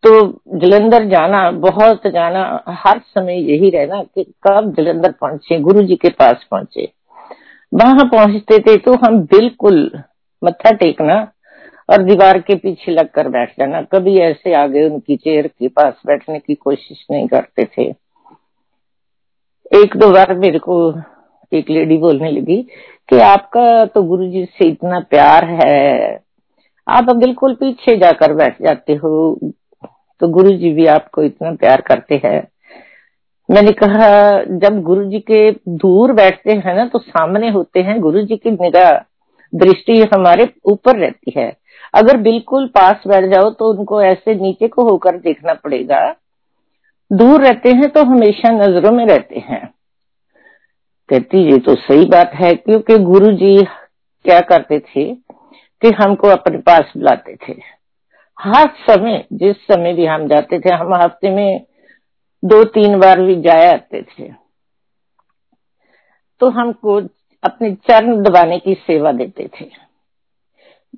[0.05, 5.96] तो जलंधर जाना, बहुत जाना, हर समय यही रहना कि कब जलंधर पहुँचे गुरु जी
[5.96, 6.92] के पास पहुँचे।
[7.72, 10.03] वहाँ पहुँचते थे तो हम बिल्कुल
[10.44, 11.33] मत्था टेकना
[11.88, 16.38] और दीवार के पीछे लगकर बैठ जाना। कभी ऐसे आगे उनकी चेयर के पास बैठने
[16.38, 17.85] की कोशिश नहीं करते थे।
[19.83, 20.94] एक दो बार मेरे को
[21.53, 22.62] एक लेडी बोलने लगी
[23.09, 26.20] कि आपका तो गुरु जी से इतना प्यार है।
[26.88, 29.38] आप बिल्कुल पीछे जाकर बैठ जाते हो।
[30.20, 32.48] तो गुरु जी भी आपको इतना प्यार करते हैं।
[33.51, 38.22] मैंने कहा, जब गुरु जी के दूर बैठते हैं ना तो सामने होते हैं गुरु
[38.22, 38.98] जी की निगाह।
[39.55, 41.58] दृष्टि हमारे ऊपर रहती है।
[41.94, 46.01] अगर बिल्कुल पास बैठ जाओ तो उनको ऐसे नीचे को होकर देखना पड़ेगा।
[47.11, 49.66] दूर रहते हैं तो हमेशा नज़रों में रहते हैं।
[51.09, 53.57] कहती, ये तो सही बात है, क्योंकि गुरु जी
[54.24, 55.05] क्या करते थे
[55.83, 57.53] कि हमको अपने पास बुलाते थे।
[58.38, 61.64] हर समय, जिस समय भी हम जाते थे, हम हफ़्ते में
[62.44, 64.31] दो तीन बार भी जाया आते थे।
[66.40, 67.01] तो हमको
[67.42, 69.88] अपने चरण दबाने की सेवा देते थे।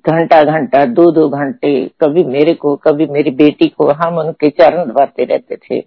[0.09, 4.85] घंटा घंटा, दो दो घंटे, कभी मेरे को, कभी मेरी बेटी को, हम उनके चरण
[4.85, 5.81] दबाते रहते थे।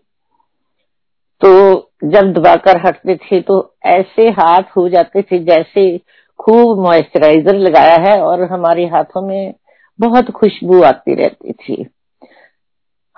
[1.41, 6.01] तो जब दबाकर हटते थे तो ऐसे हाथ हो जाते थे जैसे
[6.39, 9.55] खूब मॉइस्चराइजर लगाया है और हमारे हाथों में
[10.01, 11.87] बहुत खुशबू आती रहती थी।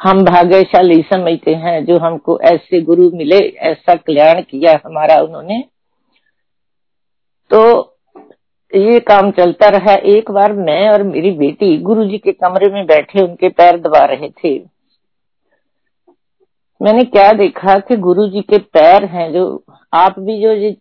[0.02, 5.64] हम भाग्यशाली समझते हैं, जो हमको ऐसे गुरु मिले, ऐसा कल्याण किया हमारा उन्होंने।
[7.50, 7.82] तो
[8.72, 13.22] ये काम चलता रहा। एक बार मैं और मेरी बेटी गुरुजी के कमरे में बैठे
[13.22, 14.58] उनके पैर दबा रहे थे।
[16.80, 20.74] मैंने क्या देखा कि गुरु जी के पैर हैं जो, आप भी जो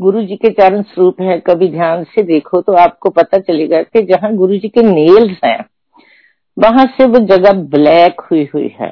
[0.00, 4.02] गुरु जी के चरण स्वरूप है, कभी ध्यान से देखो तो आपको पता चलेगा कि
[4.04, 5.64] जहाँ गुरु जी के नेल्स हैं,
[6.56, 8.90] वहाँ से वो जगह ब्लैक हुई हुई है।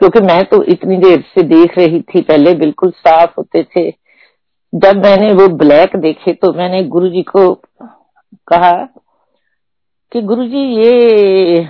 [0.00, 3.90] क्योंकि मैं तो इतनी देर से देख रही थी, पहले बिल्कुल साफ़ होते थे
[4.72, 7.54] जब मैंने वो ब्लैक देखे तो मैंने गुरुजी को
[8.48, 8.72] कहा
[10.12, 11.64] कि गुरुजी, ये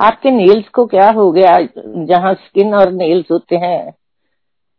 [0.00, 1.56] आपके नेल्स को क्या हो गया?
[2.06, 3.92] जहाँ स्किन और नेल्स होते हैं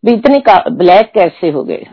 [0.04, 1.86] भी इतने ब्लैक कैसे हो गए?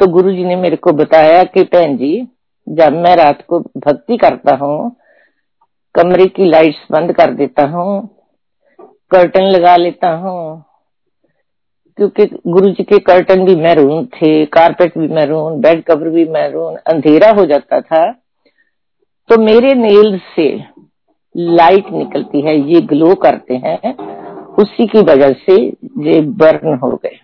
[0.00, 2.28] तो गुरुजी ने मेरे को बताया कि बहन जी,
[2.66, 4.96] जब मैं रात को भक्ति करता हूँ,
[5.94, 8.08] कमरे की लाइट्स बंद कर देता हूँ
[9.10, 10.64] कर्टन लगा लेता हूँ
[11.98, 16.76] क्योंकि गुरु जी के कर्टन भी मैरून थे कारपेट भी मैरून बेड कवर भी मैरून
[16.86, 18.04] अंधेरा हो जाता था।
[19.30, 20.48] तो मेरे नेल से
[21.34, 23.96] लाइट निकलती है, ये ग्लो करते हैं,
[24.54, 25.54] उसी की वजह से
[26.06, 27.18] ये बर्न हो गए।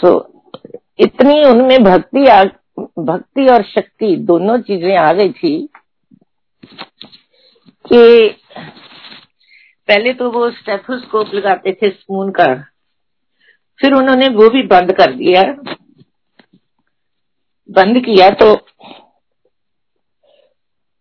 [0.00, 0.12] सो
[0.98, 2.44] इतनी उनमें भक्ति आ,
[2.78, 5.68] भक्ति और शक्ति दोनों चीज़ें आ गई थी
[7.84, 8.28] कि
[9.88, 12.54] पहले तो वो स्टेथोस्कोप लगाते थे स्पून का।
[13.80, 15.42] फिर उन्होंने वो भी बंद कर दिया।
[17.70, 18.52] बंद किया तो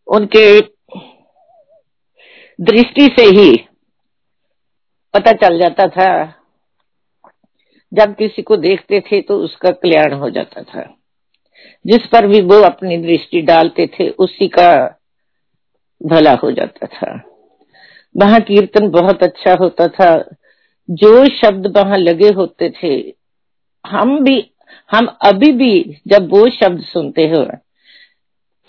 [0.08, 0.60] उनके
[2.62, 3.56] दृष्टि से ही
[5.14, 6.34] पता चल जाता था।
[7.94, 10.94] जब किसी को देखते थे तो उसका कल्याण हो जाता था।
[11.86, 15.00] जिस पर भी वो अपनी दृष्टि डालते थे, उसी का
[16.06, 17.37] भला हो जाता था।
[18.18, 20.30] वहाँ कीर्तन बहुत अच्छा होता था।
[20.90, 23.14] जो शब्द वहाँ लगे होते थे,
[23.86, 24.52] हम भी,
[24.92, 27.46] हम अभी भी जब वो शब्द सुनते हो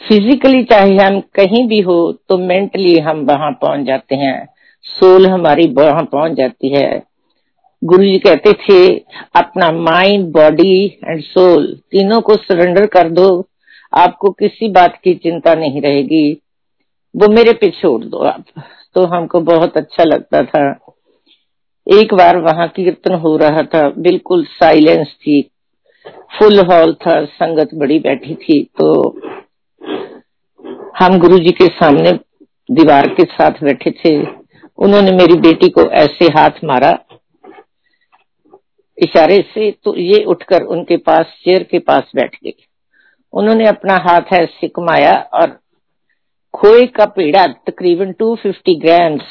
[0.01, 4.49] फिजिकली चाहे हम कहीं भी हो तो मेंटली हम वहाँ पहुँच जाते हैं।
[4.85, 7.03] सोल हमारी वहाँ पहुँच जाती है।
[7.83, 8.99] गुरु जी कहते थे,
[9.37, 13.49] अपना माइंड बॉडी एंड सोल तीनों को सरेंडर कर दो।
[13.93, 16.43] आपको किसी बात की चिंता नहीं रहेगी।
[17.17, 18.45] वो मेरे पे छोड़ दो आप।
[18.99, 20.61] तो हमको बहुत अच्छा लगता था।
[21.87, 25.41] एक बार वहाँ कीर्तन हो रहा था, बिल्कुल साइलेंस थी।
[26.39, 28.89] फुल हॉल था, संगत बड़ी बैठी थी तो
[30.99, 32.13] हम गुरु जी के सामने
[32.69, 34.15] दीवार के साथ बैठे थे।
[34.79, 36.93] उन्होंने मेरी बेटी को ऐसे हाथ मारा,
[38.99, 42.55] इशारे से तो ये उठकर उनके पास चेयर के पास बैठ गई।
[43.33, 45.59] उन्होंने अपना हाथ ऐसे कमाया और
[46.55, 49.23] खोए का पेड़ा तकरीबन 250 ग्राम्स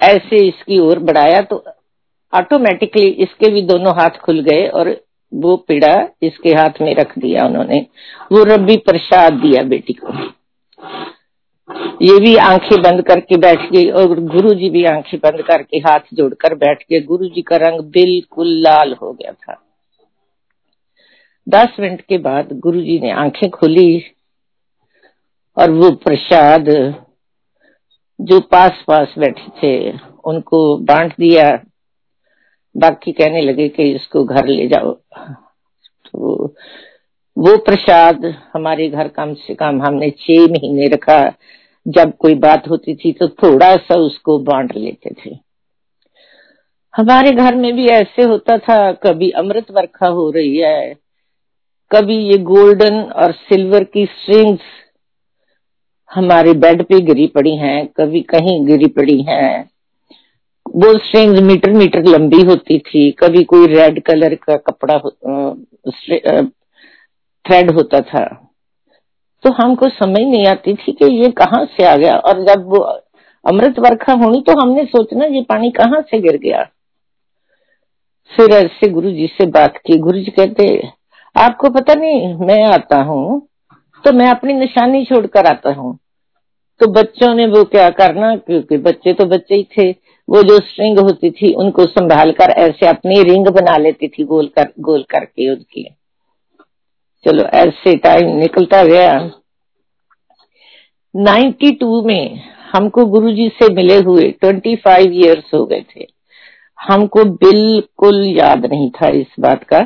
[0.00, 1.64] ऐसे इसकी ओर बढ़ाया तो
[2.32, 5.02] ऑटोमेटिकली इसके भी दोनों हाथ खुल गए और
[5.34, 7.86] वो पीड़ा इसके हाथ में रख दिया उन्होंने।
[8.32, 10.12] वो रबी प्रसाद दिया बेटी को।
[12.02, 16.00] ये भी आँखें बंद करके बैठ गई और गुरु जी भी आँखें बंद करके हाथ
[16.14, 19.62] जोड़कर बैठ गए। गुरु जी का रंग बिल्कुल लाल हो गया था।
[21.48, 24.15] दस मिनट के बाद गुरु जी ने आँखें खोली।
[25.56, 26.68] और वो प्रसाद
[28.18, 31.50] जो पास पास बैठे थे, उनको बांट दिया।
[32.74, 34.92] बाकी कहने लगे कि इसको घर ले जाओ।
[36.04, 36.54] तो
[37.36, 41.18] वो प्रसाद हमारे घर कम से कम हमने छह महीने रखा।
[41.86, 45.34] जब कोई बात होती थी तो थोड़ा सा उसको बांट लेते थे।
[46.94, 50.94] हमारे घर में भी ऐसे होता था, कभी अमृत वर्षा हो रही है,
[51.90, 54.62] कभी ये गोल्डन और सिल्वर की स्ट्रिंग्स
[56.10, 59.70] हमारे बेड पे गिरी पड़ी हैं, कभी कहीं गिरी पड़ी हैं।
[60.66, 64.98] वो स्ट्रिंग्स मीटर मीटर लंबी होती थी, कभी कोई रेड कलर का कपड़ा
[67.44, 68.24] थ्रेड होता था।
[69.44, 72.78] तो हमको समझ नहीं आती थी कि ये कहाँ से आ गया, और जब वो
[73.44, 76.62] अमृत वर्षा होनी तो हमने सोचना ये पानी कहाँ से गिर गया।
[78.30, 80.66] फिर ऐसे गुरु जी से बात की गुरु जी कहते,
[81.36, 83.46] आपको पता नहीं, मैं आता हूँ
[84.04, 85.98] तो मैं अपनी निशानी छोड़कर आता हूँ।
[86.80, 88.36] तो बच्चों ने वो क्या करना?
[88.36, 89.90] क्योंकि बच्चे तो बच्चे ही थे।
[90.28, 94.46] वो जो स्ट्रिंग होती थी, उनको संभाल कर ऐसे अपनी रिंग बना लेती थी गोल
[94.46, 95.88] कर, गोल करके उनकी।
[97.24, 99.30] चलो, ऐसे टाइम निकलता गया।
[101.16, 102.40] 92 में
[102.72, 106.06] हमको गुरुजी से मिले हुए 25 इयर्स हो गए थे।
[106.80, 109.80] हमको बिल्कुल याद नहीं था इस बात का।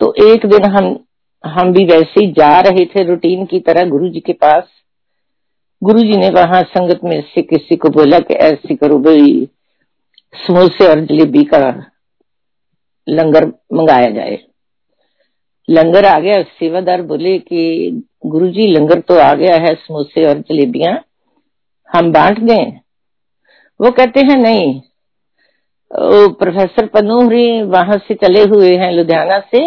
[0.00, 1.05] तो एक दिन हम
[1.48, 4.64] हम भी वैसे ही जा रहे थे रूटीन की तरह गुरु जी के पास।
[5.82, 9.48] गुरु जी ने वहाँ संगत में से किसी को बोला कि ऐसे करो भाई
[10.34, 11.58] समोसे और जलेबी का
[13.06, 14.38] लंगर मंगाया जाए।
[15.68, 20.38] लंगर आ गया सेवादार बोले कि गुरु जी लंगर तो आ गया है समोसे और
[20.40, 20.98] जलेबियाँ
[21.90, 22.80] हम बांट दें।
[23.80, 24.80] वो कहते हैं नहीं
[25.90, 29.60] ओ, प्रोफेसर पनूहरी वहाँ से चले हुए हैं लुधियाना से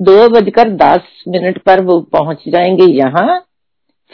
[0.00, 3.46] दो बजकर दस मिनट पर वो पहुँच जाएँगे यहाँ,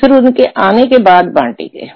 [0.00, 1.90] फिर उनके आने के बाद बांटे गए।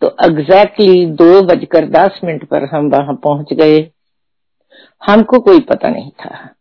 [0.00, 3.90] तो एग्जैक्टली दो बजकर दस मिनट पर हम वहाँ पहुँच गए।
[5.06, 6.54] हमको कोई पता नहीं था।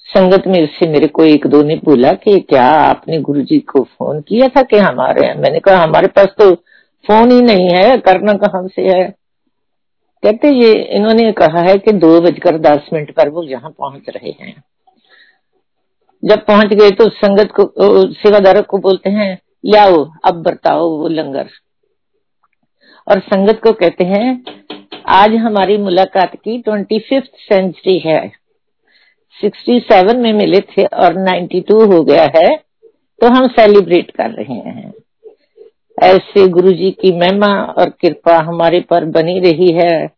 [0.00, 4.20] संगत में से मेरे को एक दो ने बोला कि क्या आपने गुरुजी को फ़ोन
[4.20, 6.54] किया था कि हमारे, मैंने कहा, हमारे पास तो
[7.06, 9.23] फ़ोन ही नहीं है, करना कहाँ से है?
[10.24, 14.30] कहते ये इन्होंने कहा है कि दो बजकर दस मिनट पर वो यहाँ पहुँच रहे
[14.30, 14.54] हैं।
[16.22, 17.64] जब पहुँच गए तो संगत को
[18.14, 21.48] सेवादार को बोलते हैं, लाओ, अब बरताओ वो लंगर।
[23.06, 24.44] और संगत को कहते हैं,
[25.10, 28.28] आज हमारी मुलाकात की ट्वेंटी फिफ्थ सेंचुरी है।
[29.36, 32.56] सिक्सटी सेवन में मिले थे और नाइन्टी टू हो गया है
[33.20, 34.92] तो हम सेलिब्रेट कर रहे हैं।
[36.02, 40.10] ऐसे गुरु जी की महिमा और कृपा हमारे पर बनी रही है।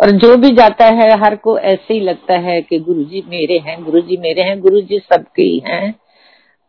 [0.00, 3.58] और जो भी जाता है, हर को ऐसे ही लगता है कि गुरु जी मेरे
[3.58, 5.94] हैं गुरु जी मेरे हैं, गुरुजी सबके ही हैं।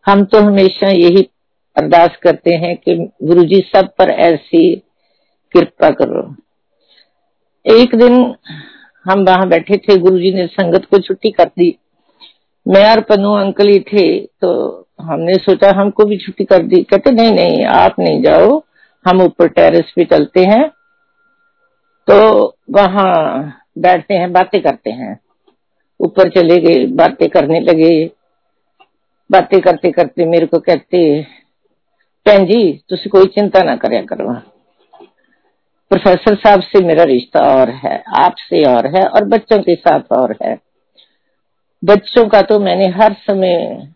[0.06, 1.30] हम तो हमेशा यही
[1.78, 4.76] अरदास करते हैं कि गुरु जी सब पर ऐसी
[5.54, 6.36] कृपा करो।
[7.66, 8.36] एक दिन
[9.06, 11.78] हम वहाँ बैठे थे, गुरुजी ने संगत को छुट्टी कर दी।
[12.68, 17.12] मैं और पन्नू अंकल ही थे तो हमने सोचा हमको भी छुट्टी कर दी। कहते,
[17.12, 18.64] नहीं नहीं, आप नहीं जाओ,
[19.08, 20.70] हम ऊपर टेरेस पे चलते हैं।
[22.08, 23.44] तो वहाँ
[23.78, 25.20] बैठते हैं, बातें करते हैं।
[26.00, 28.12] ऊपर चले गए, बातें करने लगे।
[29.32, 31.22] बातें करते करते मेरे को कहते
[32.28, 34.34] भैन जी तुम कोई चिंता ना करे करो।
[35.90, 40.36] प्रोफेसर साहब से मेरा रिश्ता और है, आपसे और है, और बच्चों के साथ और
[40.44, 40.58] है।
[41.84, 43.88] बच्चों का तो मैंने हर समय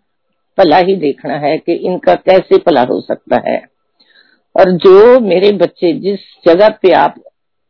[0.62, 3.60] भला ही देखना है कि इनका कैसे भला हो सकता है।
[4.56, 7.16] और जो मेरे बच्चे, जिस जगह पे आप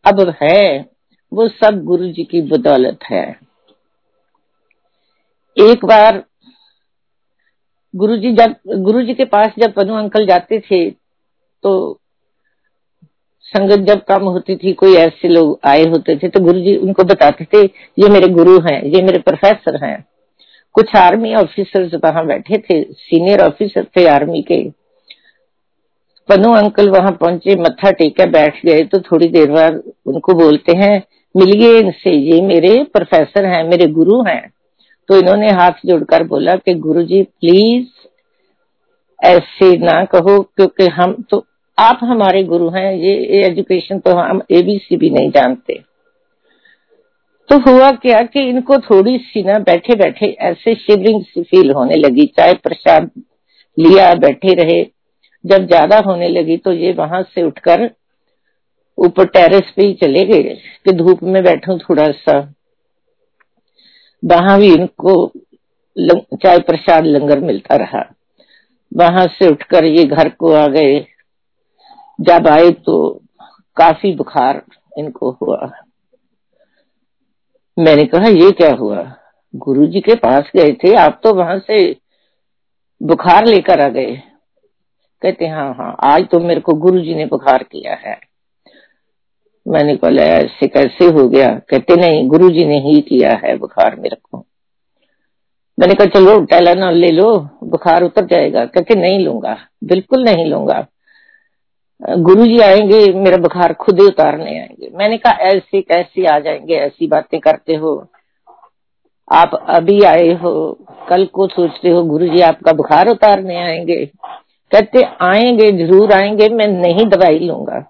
[0.05, 0.85] अब है,
[1.31, 3.25] वो सब गुरु जी की बदौलत है।
[5.57, 6.23] एक बार
[7.93, 10.89] गुरु जी जब, गुरु जी के पास जब पनु अंकल जाते थे
[11.63, 11.71] तो
[13.45, 17.03] संगत जब कम होती थी, कोई ऐसे लोग आए होते थे तो गुरु जी उनको
[17.03, 17.63] बताते थे,
[17.99, 19.97] ये मेरे गुरु हैं, ये मेरे प्रोफेसर हैं।
[20.75, 24.63] कुछ आर्मी ऑफिसर्स वहाँ बैठे थे सीनियर ऑफिसर थे आर्मी के।
[26.29, 31.03] पनु अंकल वहाँ पहुँचे, मत्था टेका, बैठ गए तो थोड़ी देर बाद उनको बोलते हैं,
[31.35, 34.51] मिलिए इनसे, ये मेरे प्रोफेसर हैं, मेरे गुरु हैं।
[35.09, 37.87] तो इन्होंने हाथ जोड़कर बोला कि गुरु जी प्लीज़
[39.19, 41.45] ऐसे ना कहो, क्योंकि हम तो
[41.77, 45.79] आप हमारे गुरु हैं, ये एजुकेशन तो हम एबीसी भी नहीं जानते।
[47.51, 51.95] तो हुआ क्या कि इनको थोड़ी सी ना बैठे बैठे ऐसे शिवरिंग सी फील होने
[51.95, 53.09] लगी। चाय प्रसाद
[53.77, 54.83] लिया, बैठे रहे।
[55.43, 57.89] जब ज़्यादा होने लगी तो ये वहाँ से उठकर
[58.97, 62.37] ऊपर टेरेस पे ही चले गए कि धूप में बैठू थोड़ा सा
[64.23, 65.15] वहाँ भी इनको
[66.35, 68.03] चाय प्रसाद लंगर मिलता रहा।
[68.91, 70.99] वहाँ से उठकर ये घर को आ गए।
[72.19, 72.97] जब आए तो
[73.77, 74.61] काफ़ी बुखार
[74.97, 75.71] इनको हुआ।
[77.81, 79.15] मैंने कहा, ये क्या हुआ?
[79.55, 81.95] गुरुजी के पास गए थे, आप तो वहाँ से
[83.03, 84.15] बुखार लेकर आ गए।
[85.21, 88.19] कहते हाँ हाँ आज तो मेरे को गुरुजी ने बुखार किया है।
[89.67, 91.47] मैंने बोला ऐसे कैसे हो गया?
[91.69, 94.45] कहते, नहीं, गुरुजी ने ही किया है बुखार मेरे को।
[95.79, 100.87] मैंने कहा, चलो टैलानॉल ले लो, बुखार उतर जाएगा। कहते, नहीं लूँगा, बिल्कुल नहीं लूँगा।
[102.09, 106.75] गुरु जी आएँगे, मेरा बुखार खुद ही उतारने आएँगे। मैंने कहा, ऐसे कैसे आ जाएँगे?
[106.75, 108.07] ऐसी बातें करते हो।
[109.31, 110.77] आप अभी आए हो,
[111.09, 114.05] कल को सोचते हो गुरु जी आपका बुखार उतारने आएँगे।
[114.71, 117.85] कहते, आएँगे, ज़रूर आएँगे, मैं नहीं दवाई लूँगा।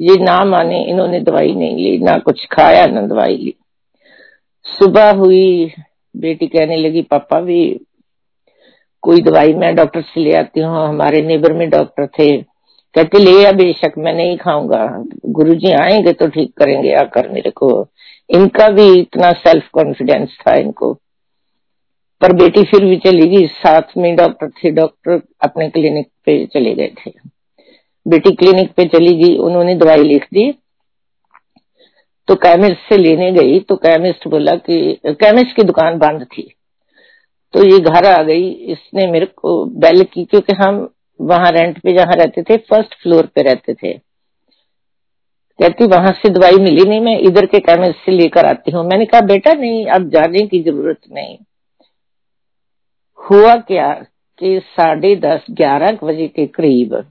[0.00, 3.54] ये ना माने, इन्होंने दवाई नहीं ली, ना कुछ खाया, ना दवाई ली।
[4.64, 5.72] सुबह हुई,
[6.16, 7.80] बेटी कहने लगी, पापा भी,
[9.02, 12.53] कोई दवाई मैं डॉक्टर से ले आती हूँ, हमारे नेबर में डॉक्टर थे।
[12.94, 17.86] कहते, ले बेशक मैं नहीं खाऊँगा। गुरु जी आएँगे तो ठीक करेंगे आकर मेरे को।
[18.30, 20.94] इनका भी इतना सेल्फ कॉन्फिडेंस था इनको।
[22.20, 26.74] पर बेटी फिर भी चली गई। साथ में डॉक्टर थे डॉक्टर अपने क्लिनिक पे चले
[26.74, 27.12] गए थे।
[28.08, 30.52] बेटी क्लिनिक पे चली गई, उन्होंने दवाई लिख दी।
[32.28, 36.54] तो केमिस्ट से लेने गई तो केमिस्ट बोला कि केमिस्ट की दुकान बंद थी।
[37.52, 41.92] तो ये घर आ गई। इसने मेरे को बेल की, क्योंकि हम वहाँ रेंट पे
[41.92, 43.92] जहाँ रहते थे फ़र्स्ट फ्लोर पे रहते थे।
[45.60, 49.04] कहती, वहाँ से दवाई मिली नहीं, मैं इधर के केमिस्ट से लेकर आती हूँ। मैंने
[49.04, 51.38] कहा, बेटा, नहीं, अब जाने की ज़रूरत नहीं।
[53.30, 53.92] हुआ क्या
[54.38, 57.06] कि साढ़े दस, ग्यारह बजे के करीब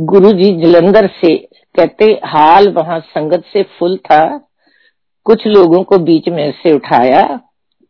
[0.00, 1.36] गुरुजी जलंधर से
[1.78, 4.48] कहते, हाल वहाँ संगत से फुल था।
[5.24, 7.40] कुछ लोगों को बीच में से उठाया।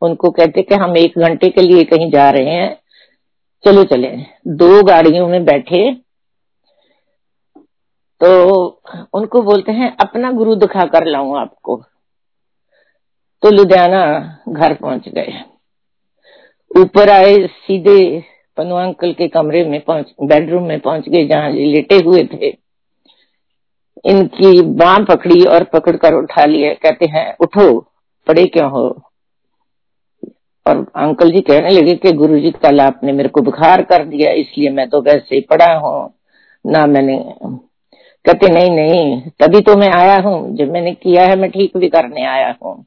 [0.02, 2.81] उनको कहते कि हम एक घंटे के लिए कहीं जा रहे हैं।
[3.66, 5.94] चलो चले। दो गाड़ियों में बैठे।
[8.20, 8.54] तो
[9.14, 11.84] उनको बोलते हैं, अपना गुरु दिखा कर लाऊ आपको।
[13.42, 15.32] तो लुधियाना घर पहुँच गए।
[16.78, 18.24] ऊपर आए, सीधे
[18.56, 22.58] पनु अंकल के कमरे में पहुँच, बेडरूम में पहुँच गए, जहाँ लेटे हुए थे।
[24.04, 27.80] इनकी बाह पकड़ी और पकड़ कर उठा लिए। कहते हैं, उठो,
[28.26, 29.11] पड़े क्यों हो?
[30.66, 34.32] और अंकल जी कहने लगे कि गुरु जी कल आपने मेरे को बुखार कर दिया,
[34.32, 36.12] इसलिए मैं तो वैसे ही पड़ा हूँ।
[36.64, 37.16] ना मैंने,
[38.24, 41.88] कहते, नहीं नहीं, तभी तो मैं आया हूँ। जब मैंने किया है, मैं ठीक भी
[41.88, 42.84] करने आया हूँ।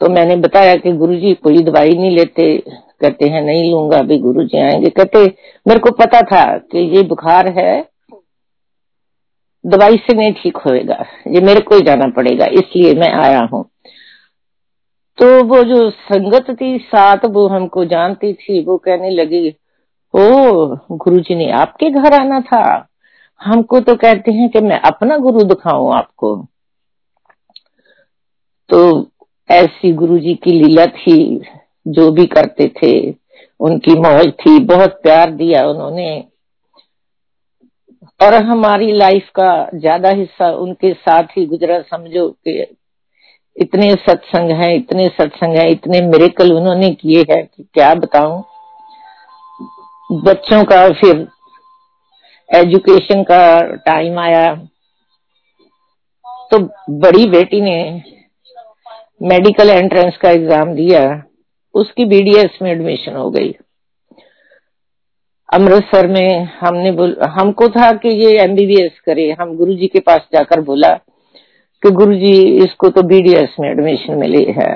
[0.00, 2.56] तो मैंने बताया कि गुरु जी कोई दवाई नहीं लेते।
[3.00, 5.24] कहते हैं, नहीं लूँगा, अभी गुरु जी आएँगे। कहते,
[5.66, 7.84] मेरे को पता था कि ये बुखार है,
[9.64, 13.64] दवाई से नहीं ठीक होएगा, ये मेरे को ही जाना पड़ेगा, इसलिए मैं आया हूँ।
[15.18, 19.48] तो वो जो संगत थी साथ वो हमको जानती थी, वो कहने लगी,
[20.14, 22.88] ओ, गुरुजी ने आपके घर आना था।
[23.40, 26.46] हमको तो कहते हैं कि मैं अपना गुरु दिखाऊँ आपको।
[28.68, 29.10] तो
[29.50, 31.44] ऐसी गुरुजी की लीला थी,
[31.88, 33.10] जो भी करते थे,
[33.60, 36.24] उनकी मौज थी, बहुत प्यार दिया उन्होंने।
[38.20, 42.76] और हमारी लाइफ का ज़्यादा हिस्सा उनके साथ ही गुजरा, समझो कि
[43.56, 48.42] इतने सत्संग है, इतने सत्संग है, इतने मेरेकल उन्होंने किए हैं कि क्या बताऊँ?
[50.12, 51.26] बच्चों का फिर
[52.48, 54.54] एजुकेशन का टाइम आया।
[56.50, 56.58] तो
[56.90, 58.02] बड़ी बेटी ने
[59.22, 61.02] मेडिकल एंट्रेंस का एग्ज़ाम दिया,
[61.74, 63.54] उसकी बीडीएस में एडमिशन हो गई।
[65.48, 70.60] अमृतसर में हमने बोल, हमको था कि ये एमबीबीएस करे, हम गुरुजी के पास जाकर
[70.60, 70.98] बोला
[71.82, 74.74] कि गुरुजी इसको तो बीडीएस में एडमिशन मिली है।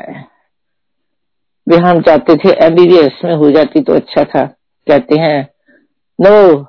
[1.67, 4.45] वे हम चाहते थे एमबीबीएस में हो जाती तो अच्छा था।
[4.87, 5.49] कहते हैं,
[6.19, 6.67] नो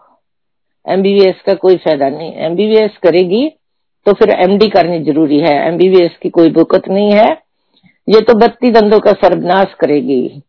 [0.86, 3.48] एमबीबीएस का कोई फ़ायदा नहीं। एमबीबीएस करेगी
[4.06, 7.30] तो फिर एमडी करनी ज़रूरी है। एमबीबीएस की कोई बुकत नहीं है।
[8.08, 10.42] ये तो बत्ती दंदों का सर्वनाश करेगी।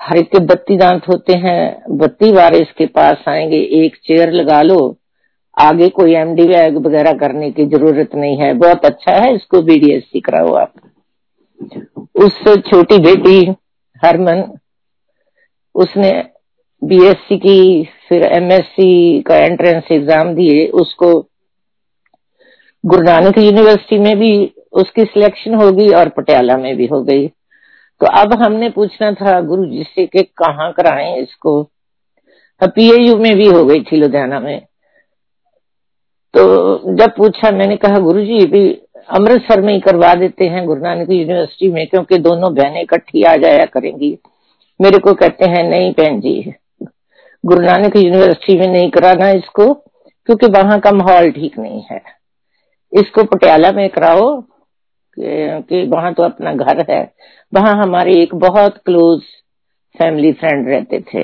[0.00, 4.76] हर के बत्ती दांत होते हैं। बत्ती वाले इसके पास आएँगे, एक चेयर लगा लो।
[5.56, 6.44] आगे कोई एम एमडी
[6.78, 10.72] वगैरह करने की ज़रूरत नहीं है। बहुत अच्छा है, इसको बीडीएससी कराओ आप।
[12.14, 13.40] उस छोटी बेटी
[14.02, 14.42] हरमन,
[15.74, 16.10] उसने
[16.82, 21.12] बीएससी की, फिर एमएससी का एंट्रेंस एग्ज़ाम दिए, उसको
[22.84, 24.32] गुरु नानक यूनिवर्सिटी में भी
[24.72, 27.26] उसकी सिलेक्शन हो गई और पटियाला में भी हो गई।
[28.00, 31.62] तो अब हमने पूछना था गुरु जी से कहाँ कराएँ इसको?
[32.60, 34.66] पीएयू में भी हो गई थी, लुधियाना में।
[36.34, 38.68] तो जब पूछा, मैंने कहा गुरु जी भी
[39.08, 43.34] अमृतसर में ही करवा देते हैं गुरु नानक यूनिवर्सिटी में, क्योंकि दोनों बहनें इकट्ठी आ
[43.36, 44.18] जाया करेंगी।
[44.80, 46.54] मेरे को कहते हैं, नहीं बहन जी,
[47.44, 52.00] गुरु नानक यूनिवर्सिटी में नहीं कराना इसको, क्योंकि वहाँ का माहौल ठीक नहीं है।
[52.92, 54.40] इसको पटियाला में कराओ,
[55.18, 57.02] कि वहाँ तो अपना घर है।
[57.52, 59.20] वहाँ हमारे एक बहुत क्लोज
[59.94, 61.22] फैमिली फ्रेंड रहते थे।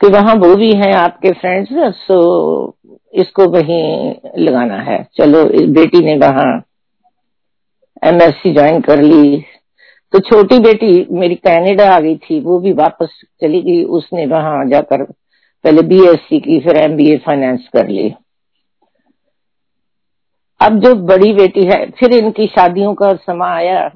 [0.00, 2.16] कि वहाँ वो भी हैं आपके फ्रेंड्स सो
[3.14, 6.64] इसको वहीं लगाना है। चलो, बेटी ने वहाँ
[8.04, 9.44] एमएससी ज्वाइन कर ली।
[10.12, 13.08] तो छोटी बेटी मेरी कनाडा आ गई थी, वो भी वापस
[13.40, 15.02] चली गई। उसने वहाँ जाकर
[15.64, 18.14] पहले बीएससी की, फिर एमबीए फाइनेंस कर ली।
[20.60, 23.88] अब जो बड़ी बेटी है, फिर इनकी शादियों का समय आया।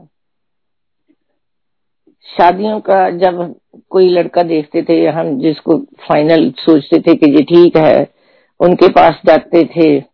[2.39, 3.55] शादियों का जब
[3.91, 8.18] कोई लड़का देखते थे, हम जिसको फाइनल सोचते थे कि ये ठीक है
[8.61, 10.05] उनके पास जाते थे।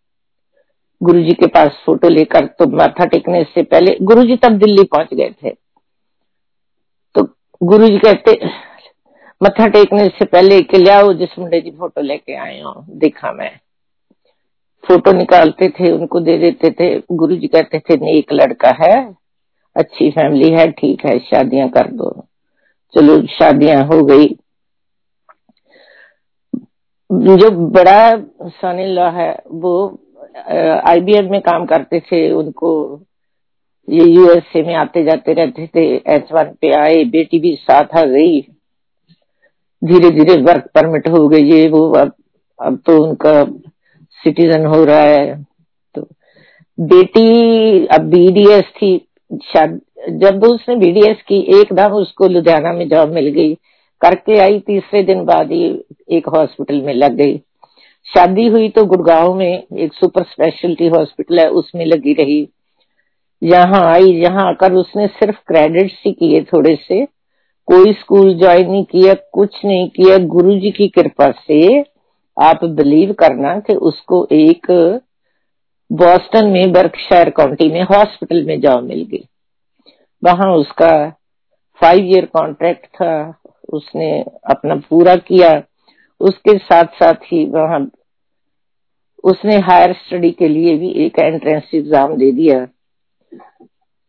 [1.03, 5.35] गुरुजी के पास फ़ोटो लेकर तो माथा टेकने से पहले गुरुजी तब दिल्ली पहुँच गए
[5.43, 5.51] थे।
[7.15, 7.29] तो
[7.63, 8.41] गुरुजी कहते
[9.43, 13.61] मत्था टेकने से पहले के लियाओ जिस मुंडे की फ़ोटो लेके आए हो, देखा मैं।
[14.85, 19.15] फ़ोटो निकालते थे, उनको दे देते थे। गुरु जी कहते थे, नहीं, एक लड़का है,
[19.77, 22.27] अच्छी फैमिली है, ठीक है, शादियाँ कर दो।
[22.95, 24.27] चलो, शादियाँ हो गई।
[27.11, 28.17] जो बड़ा
[28.49, 30.01] सन लॉ है, वो
[30.89, 32.71] आईबीएम में काम करते थे, उनको
[33.89, 35.85] ये यूएसए में आते जाते रहते थे
[36.15, 38.41] एच वन पे आए, बेटी भी साथ आ गई।
[39.83, 42.13] धीरे धीरे वर्क परमिट हो गई, ये, वो, अब
[42.59, 43.45] अब तो उनका
[44.25, 45.43] सिटीजन हो रहा है।
[45.95, 46.09] तो
[46.79, 48.97] बेटी अब बीडीएस थी
[49.45, 49.81] शायद
[50.21, 53.55] जब उसने बीडीएस की एकदम उसको लुधियाना में जॉब मिल गई।
[54.05, 57.37] करके आई तीसरे दिन बाद ही एक हॉस्पिटल में लग गई।
[58.07, 62.49] शादी हुई तो गुड़गांव में एक सुपर स्पेशलिटी हॉस्पिटल है, उसमें लगी रही।
[63.43, 67.05] यहाँ आई, यहाँ आकर उसने सिर्फ़ क्रेडिट्स ही किए थोड़े से।
[67.69, 71.81] कोई स्कूल ज्वाइन नहीं किया, कुछ नहीं किया। गुरु जी की कृपा से
[72.37, 74.67] आप बिलीव करना कि उसको एक
[75.91, 79.25] बॉस्टन में बर्कशायर काउंटी में हॉस्पिटल में जॉब मिल गई।
[80.23, 80.93] वहाँ उसका
[81.81, 83.41] फाइव ईयर कॉन्ट्रैक्ट था।
[83.75, 84.11] उसने
[84.51, 85.51] अपना पूरा किया,
[86.21, 87.87] उसके साथ साथ ही वहाँ
[89.25, 92.65] उसने हायर स्टडी के लिए भी एक एंट्रेंस एग्ज़ाम दे दिया।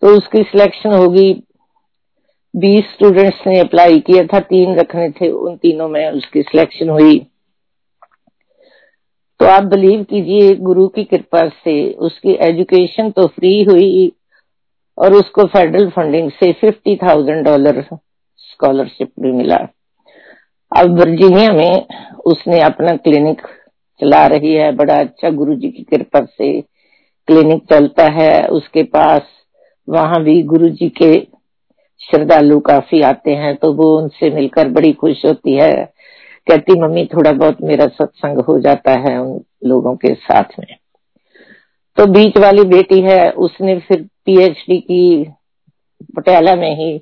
[0.02, 1.34] तो उसकी सिलेक्शन होगी।
[2.54, 7.18] बीस स्टूडेंट्स ने अप्लाई किया था, तीन रखने थे, उन तीनों में उसकी सिलेक्शन हुई।
[9.40, 14.12] तो आप बिलीव कीजिए, गुरु की कृपा से उसकी एजुकेशन तो फ्री हुई
[14.98, 17.82] और उसको फेडरल फंडिंग से फिफ्टी थाउज़ेंड डॉलर
[18.56, 19.58] स्कॉलरशिप भी मिला।
[20.72, 21.88] अब वर्जीनिया में
[22.26, 23.42] उसने अपना क्लिनिक
[24.00, 26.50] चला रही है। बड़ा अच्छा गुरु जी की कृपा से
[27.28, 29.22] क्लिनिक चलता है। उसके पास
[29.88, 31.14] वहाँ भी गुरु जी के
[32.02, 35.72] श्रद्धालु काफ़ी आते हैं तो वो उनसे मिलकर बड़ी खुश होती है।
[36.48, 40.76] कहती, मम्मी, थोड़ा बहुत मेरा सत्संग हो जाता है उन लोगों के साथ में।
[41.98, 45.30] तो बीच वाली बेटी है, उसने फिर पीएचडी की
[46.16, 46.98] पटियाला में ही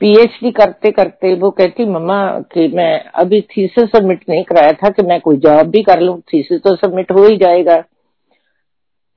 [0.00, 5.02] पीएचडी करते करते वो कहती, मम्मा, कि मैं अभी थीसिस सबमिट नहीं कराया था कि
[5.02, 7.82] मैं कोई जॉब भी कर लूँ थीसिस तो सबमिट हो ही जाएगा।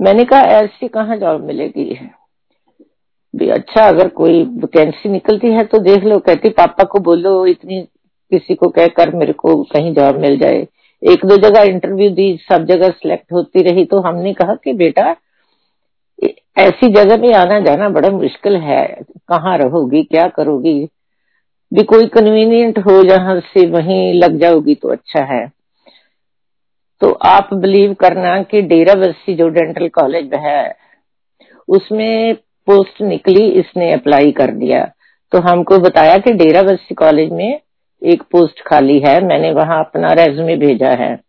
[0.01, 1.93] मैंने कहा ऐसी कहा जॉब मिलेगी?
[1.93, 2.09] है
[3.35, 7.81] भी अच्छा अगर कोई वैकेंसी निकलती है तो देख लो। कहती, पापा को बोलो, इतनी,
[8.31, 10.67] किसी को कहकर मेरे को कहीं जॉब मिल जाए।
[11.03, 15.15] एक दो जगह इंटरव्यू दी, सब जगह सिलेक्ट होती रही तो हमने कहा कि, बेटा
[16.57, 18.97] ऐसी जगह में आना जाना बड़ा मुश्किल है।
[19.29, 20.89] कहाँ रहोगी, क्या करोगी?
[21.73, 25.51] भी कोई कन्वीनियंट हो जहाँ से वहीं लग जाओगी तो अच्छा है।
[27.01, 30.75] तो आप बिलीव करना कि डेरा बस्सी जो डेंटल कॉलेज है,
[31.67, 32.35] उसमें
[32.67, 34.91] पोस्ट निकली, इसने अप्लाई कर दिया।
[35.31, 37.59] तो हमको बताया कि डेरा बस्सी कॉलेज में
[38.03, 41.19] एक पोस्ट खाली है, मैंने वहाँ अपना रेजमे भेजा है।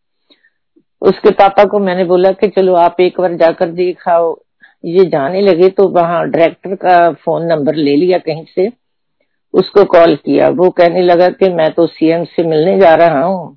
[1.02, 4.40] उसके पापा को मैंने बोला कि चलो आप एक बार जाकर दिखाओ।
[4.84, 8.72] ये जाने लगे तो वहाँ डायरेक्टर का फ़ोन नंबर ले लिया कहीं से।
[9.54, 13.56] उसको कॉल किया। वो कहने लगा कि मैं तो सीएम से मिलने जा रहा हूँ।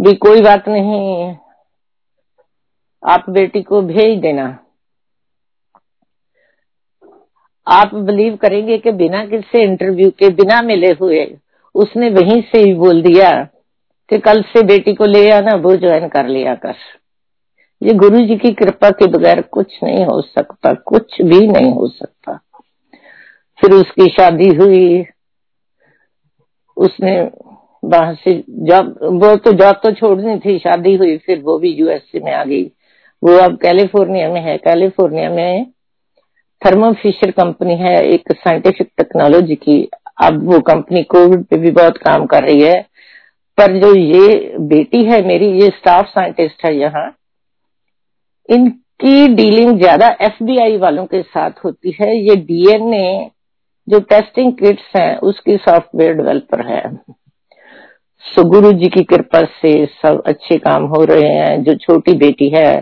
[0.00, 1.36] भी कोई बात नहीं।
[3.02, 4.58] आप बेटी को भेज देना।
[7.66, 11.38] आप बिलीव करेंगे कि बिना किसी इंटरव्यू के, बिना मिले हुए,
[11.74, 13.48] उसने वहीं से ही बोल दिया
[14.08, 16.74] कि कल से बेटी को ले आना, वो ज्वाइन कर लिया कर।
[17.82, 21.88] ये गुरु जी की कृपा के बगैर कुछ नहीं हो सकता, कुछ भी नहीं हो
[21.88, 22.40] सकता।
[23.60, 25.06] फिर उसकी शादी हुई।
[26.76, 27.20] उसने
[27.84, 32.20] वहाँ से जॉब वो तो जॉब तो छोड़नी थी, शादी हुई, फिर वो भी यूएसए
[32.20, 32.64] में आ गई।
[33.22, 35.66] वो अब कैलिफ़ोर्निया में है। कैलिफ़ोर्निया में
[36.62, 39.88] थर्मो फिशर कंपनी है, एक साइंटिफिक टेक्नोलॉजी की।
[40.24, 42.80] अब वो कंपनी कोविड पे भी बहुत काम कर रही है।
[43.58, 47.16] पर जो ये बेटी है मेरी, ये स्टाफ साइंटिस्ट है यहाँ।
[48.48, 53.30] इनकी डीलिंग ज़्यादा एफबीआई वालों के साथ होती है। ये डीएनए,
[53.88, 56.82] जो टेस्टिंग किट्स हैं, उसकी सॉफ्टवेयर डेवलपर है।
[58.24, 62.48] सो गुरु जी की कृपा से सब अच्छे काम हो रहे हैं। जो छोटी बेटी
[62.48, 62.74] है,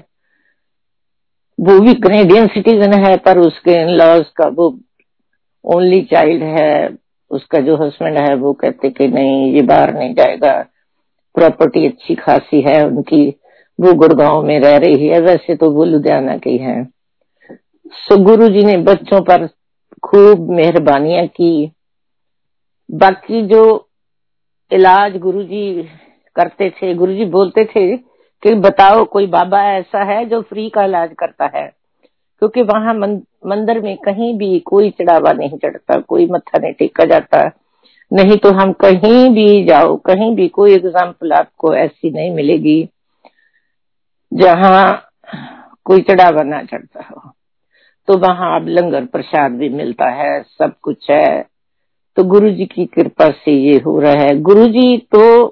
[1.58, 4.78] वो भी कनेडियन सिटीजन है, पर उसके इन लॉज का वो
[5.64, 6.88] ओनली चाइल्ड है।
[7.30, 10.52] उसका जो हस्बैंड है, वो कहते कि नहीं, ये बाहर नहीं जाएगा।
[11.34, 13.24] प्रॉपर्टी अच्छी खासी है उनकी।
[13.79, 16.83] वो गुड़गांव में रह रही है। वैसे तो वो लुधियाना की है।
[17.93, 19.47] सो गुरु जी ने बच्चों पर
[20.03, 21.70] खूब मेहरबानियाँ की।
[22.89, 23.89] बाकी जो
[24.70, 25.89] इलाज गुरु जी
[26.37, 30.85] करते थे गुरु जी बोलते थे कि बताओ, कोई बाबा ऐसा है जो फ्री का
[30.85, 31.66] इलाज करता है?
[32.43, 37.51] क्योंकि वहाँ मंदिर में कहीं भी कोई चढ़ावा नहीं चढ़ता, कोई मत्था नहीं टेका जाता।
[38.11, 42.89] नहीं तो हम कहीं भी जाओ, कहीं भी कोई एग्ज़ाम्पल आपको ऐसी नहीं मिलेगी।
[44.35, 45.09] जहाँ
[45.85, 47.32] कोई चढ़ावा ना चढ़ता हो
[48.09, 51.47] तो वहाँ अब लंगर प्रसाद भी मिलता है, सब कुछ है।
[52.16, 55.45] तो गुरु जी की कृपा से ये हो रहा है। गुरु जी तो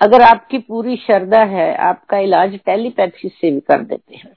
[0.00, 4.32] अगर आपकी पूरी श्रद्धा है, आपका इलाज टेलीपैथी से भी कर देते हैं।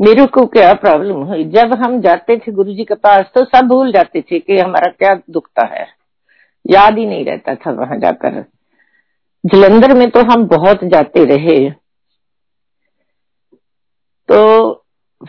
[0.00, 1.44] मेरे को क्या प्रॉब्लम हुई?
[1.44, 4.92] जब हम जाते थे गुरु जी के पास तो सब भूल जाते थे कि हमारा
[4.92, 5.86] क्या दुखता है।
[6.66, 8.44] याद ही नहीं रहता था वहाँ जाकर।
[9.46, 11.70] जलंधर में तो हम बहुत जाते रहे।
[14.28, 14.74] तो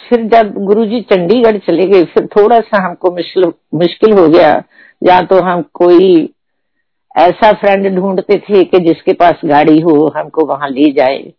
[0.09, 4.63] फिर जब गुरुजी चंडीगढ़ चले गए, फिर थोड़ा सा हमको मुश्किल मुश्किल हो गया।
[5.03, 6.33] या तो हम कोई
[7.17, 11.33] ऐसा फ्रेंड ढूंढते थे कि जिसके पास गाड़ी हो, हमको वहाँ ले जाए।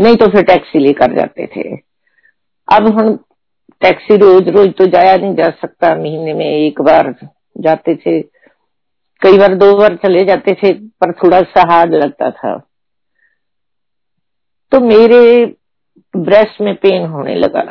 [0.00, 1.76] नहीं तो फिर टैक्सी लेकर जाते थे।
[2.68, 3.16] अब हम
[3.80, 7.14] टैक्सी रोज रोज तो जाया नहीं जा सकता। महीने में एक बार
[7.58, 8.20] जाते थे।
[9.20, 12.58] कई बार दो बार चले जाते थे, पर थोड़ा सा हार्ड लगता था।
[14.72, 15.54] तो मेरे
[16.16, 17.62] ब्रेस्ट में पेन होने लगा।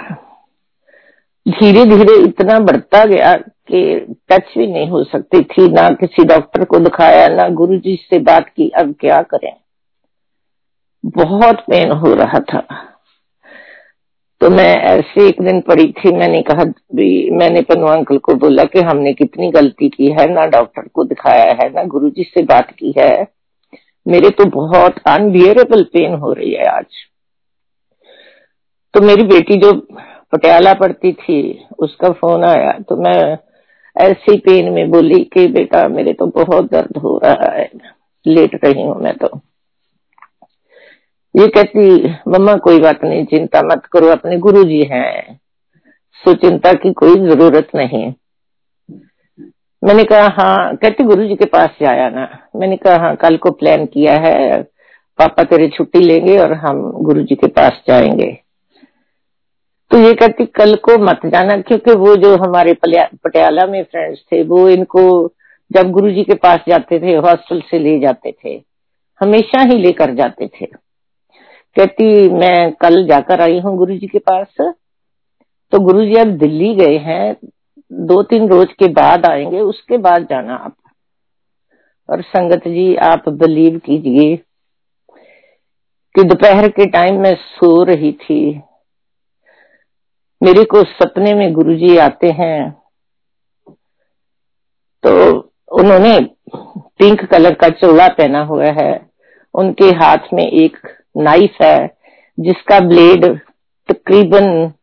[1.47, 6.65] धीरे धीरे इतना बढ़ता गया कि टच भी नहीं हो सकती थी, ना किसी डॉक्टर
[6.65, 9.53] को दिखाया, ना गुरु जी से बात की, अब क्या करें?
[11.05, 12.93] बहुत पेन हो रहा था।
[14.41, 16.63] तो मैं ऐसे एक दिन पड़ी थी, मैंने कहा
[17.37, 21.51] मैंने पनु अंकल को बोला कि हमने कितनी गलती की है, ना डॉक्टर को दिखाया
[21.53, 23.27] है, ना गुरुजी से बात की है।
[24.05, 26.85] मेरे तो बहुत अनबियरेबल पेन हो रही है आज।
[28.93, 29.73] तो मेरी बेटी जो
[30.33, 33.37] पटियाला पढ़ती थी, उसका फ़ोन आया तो मैं
[33.95, 37.69] ऐसी पेन में बोली कि बेटा मेरे तो बहुत दर्द हो रहा है,
[38.25, 39.39] लेट रही हूँ मैं तो।
[41.37, 45.39] ये कहती, मम्मा, कोई बात नहीं, चिंता मत करो, अपने गुरु जी हैं।
[46.23, 48.13] सो चिंता की कोई ज़रूरत नहीं।
[49.83, 53.51] मैंने कहा हाँ कहती गुरु जी के पास जाया ना। मैंने कहा हाँ कल को
[53.51, 54.61] प्लान किया है,
[55.19, 58.31] पापा तेरी छुट्टी लेंगे और हम गुरु जी के पास जाएँगे।
[59.91, 64.43] तो ये कहती, कल को मत जाना, क्योंकि वो जो हमारे पटियाला में फ्रेंड्स थे,
[64.43, 65.33] वो इनको
[65.71, 68.61] जब गुरु जी के पास जाते थे, हॉस्टल से ले जाते थे,
[69.21, 70.86] हमेशा ही लेकर जाते थे।
[71.79, 74.47] कहती, मैं कल जाकर आई हूँ गुरु जी के पास।
[75.71, 77.35] तो गुरु जी अब दिल्ली गए हैं।
[77.91, 80.75] दो तीन रोज के बाद आएँगे, उसके बाद जाना आप।
[82.09, 84.35] और संगत जी, आप बिलीव कीजिए
[86.15, 88.61] कि दोपहर के टाइम में सो रही थी।
[90.43, 92.81] मेरे को सपने में गुरुजी आते हैं।
[95.03, 95.39] तो
[95.71, 96.19] उन्होंने
[96.75, 99.09] पिंक कलर का चोला पहना हुआ है।
[99.53, 101.97] उनके हाथ में एक नाइफ है,
[102.39, 103.25] जिसका ब्लेड
[103.89, 104.73] तकरीबन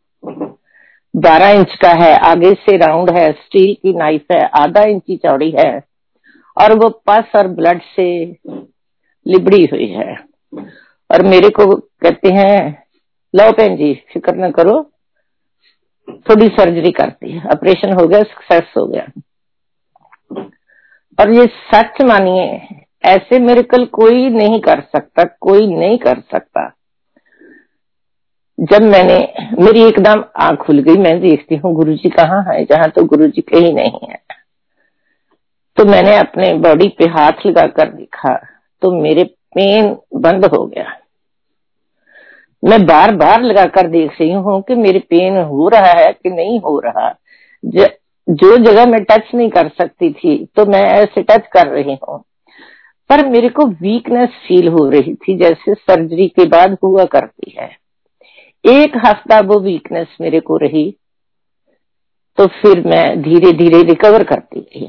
[1.16, 5.50] 12 इंच का है, आगे से राउंड है स्टील की नाइफ है, आधा इंची चौड़ी
[5.50, 5.84] है,
[6.62, 8.36] और वो पस और ब्लड से
[9.26, 10.16] लिबड़ी हुई है।
[11.10, 12.82] और मेरे को कहते हैं,
[13.34, 14.90] लो पेन जी, फ़िक्र न करो,
[16.08, 19.06] थोड़ी सर्जरी करती है ऑपरेशन हो गया सक्सेस हो गया।
[21.18, 22.58] और ये सच मानिए
[23.04, 26.70] ऐसे मेरेकल कोई नहीं कर सकता कोई नहीं कर सकता।
[28.58, 29.16] जब मैंने
[29.62, 33.26] मेरी एकदम आँख खुल गई मैं देखती हूँ गुरु जी कहाँ है जहाँ तो गुरु
[33.26, 34.18] जी कहीं नहीं है।
[35.76, 38.34] तो मैंने अपने बॉडी पे हाथ लगा कर देखा
[38.82, 39.24] तो मेरे
[39.54, 40.96] पेन बंद हो गया।
[42.62, 46.58] मैं बार बार लगाकर देख रही हूँ कि मेरे पेन हो रहा है कि नहीं
[46.60, 47.08] हो रहा।
[47.64, 47.88] ज,
[48.28, 52.24] जो जगह मैं टच नहीं कर सकती थी तो मैं ऐसे टच कर रही हूँ।
[53.10, 57.70] पर मेरे को वीकनेस फील हो रही थी, जैसे सर्जरी के बाद हुआ करती है।
[58.64, 60.90] एक हफ़्ता वो वीकनेस मेरे को रही
[62.38, 64.88] तो फिर मैं धीरे धीरे रिकवर करती थी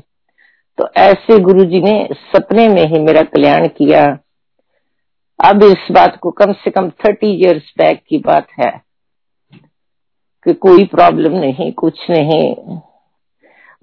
[0.77, 4.05] तो ऐसे गुरुजी ने सपने में ही मेरा कल्याण किया।
[5.39, 8.71] अब इस बात को कम से कम थर्टी इयर्स बैक की बात है
[10.45, 12.79] कि कोई प्रॉब्लम नहीं, कुछ नहीं।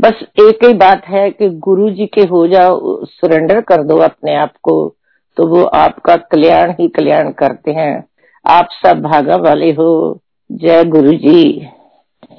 [0.01, 4.35] बस एक ही बात है कि गुरु जी के हो जाओ सुरेंडर कर दो अपने
[4.35, 4.97] आप को।
[5.37, 8.05] तो वो आपका कल्याण ही कल्याण करते हैं।
[8.47, 10.19] आप सब भागा वाले हो।
[10.53, 11.69] जय गुरु जी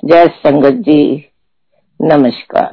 [0.05, 1.29] जय संगत जी।
[2.01, 2.71] नमस्कार।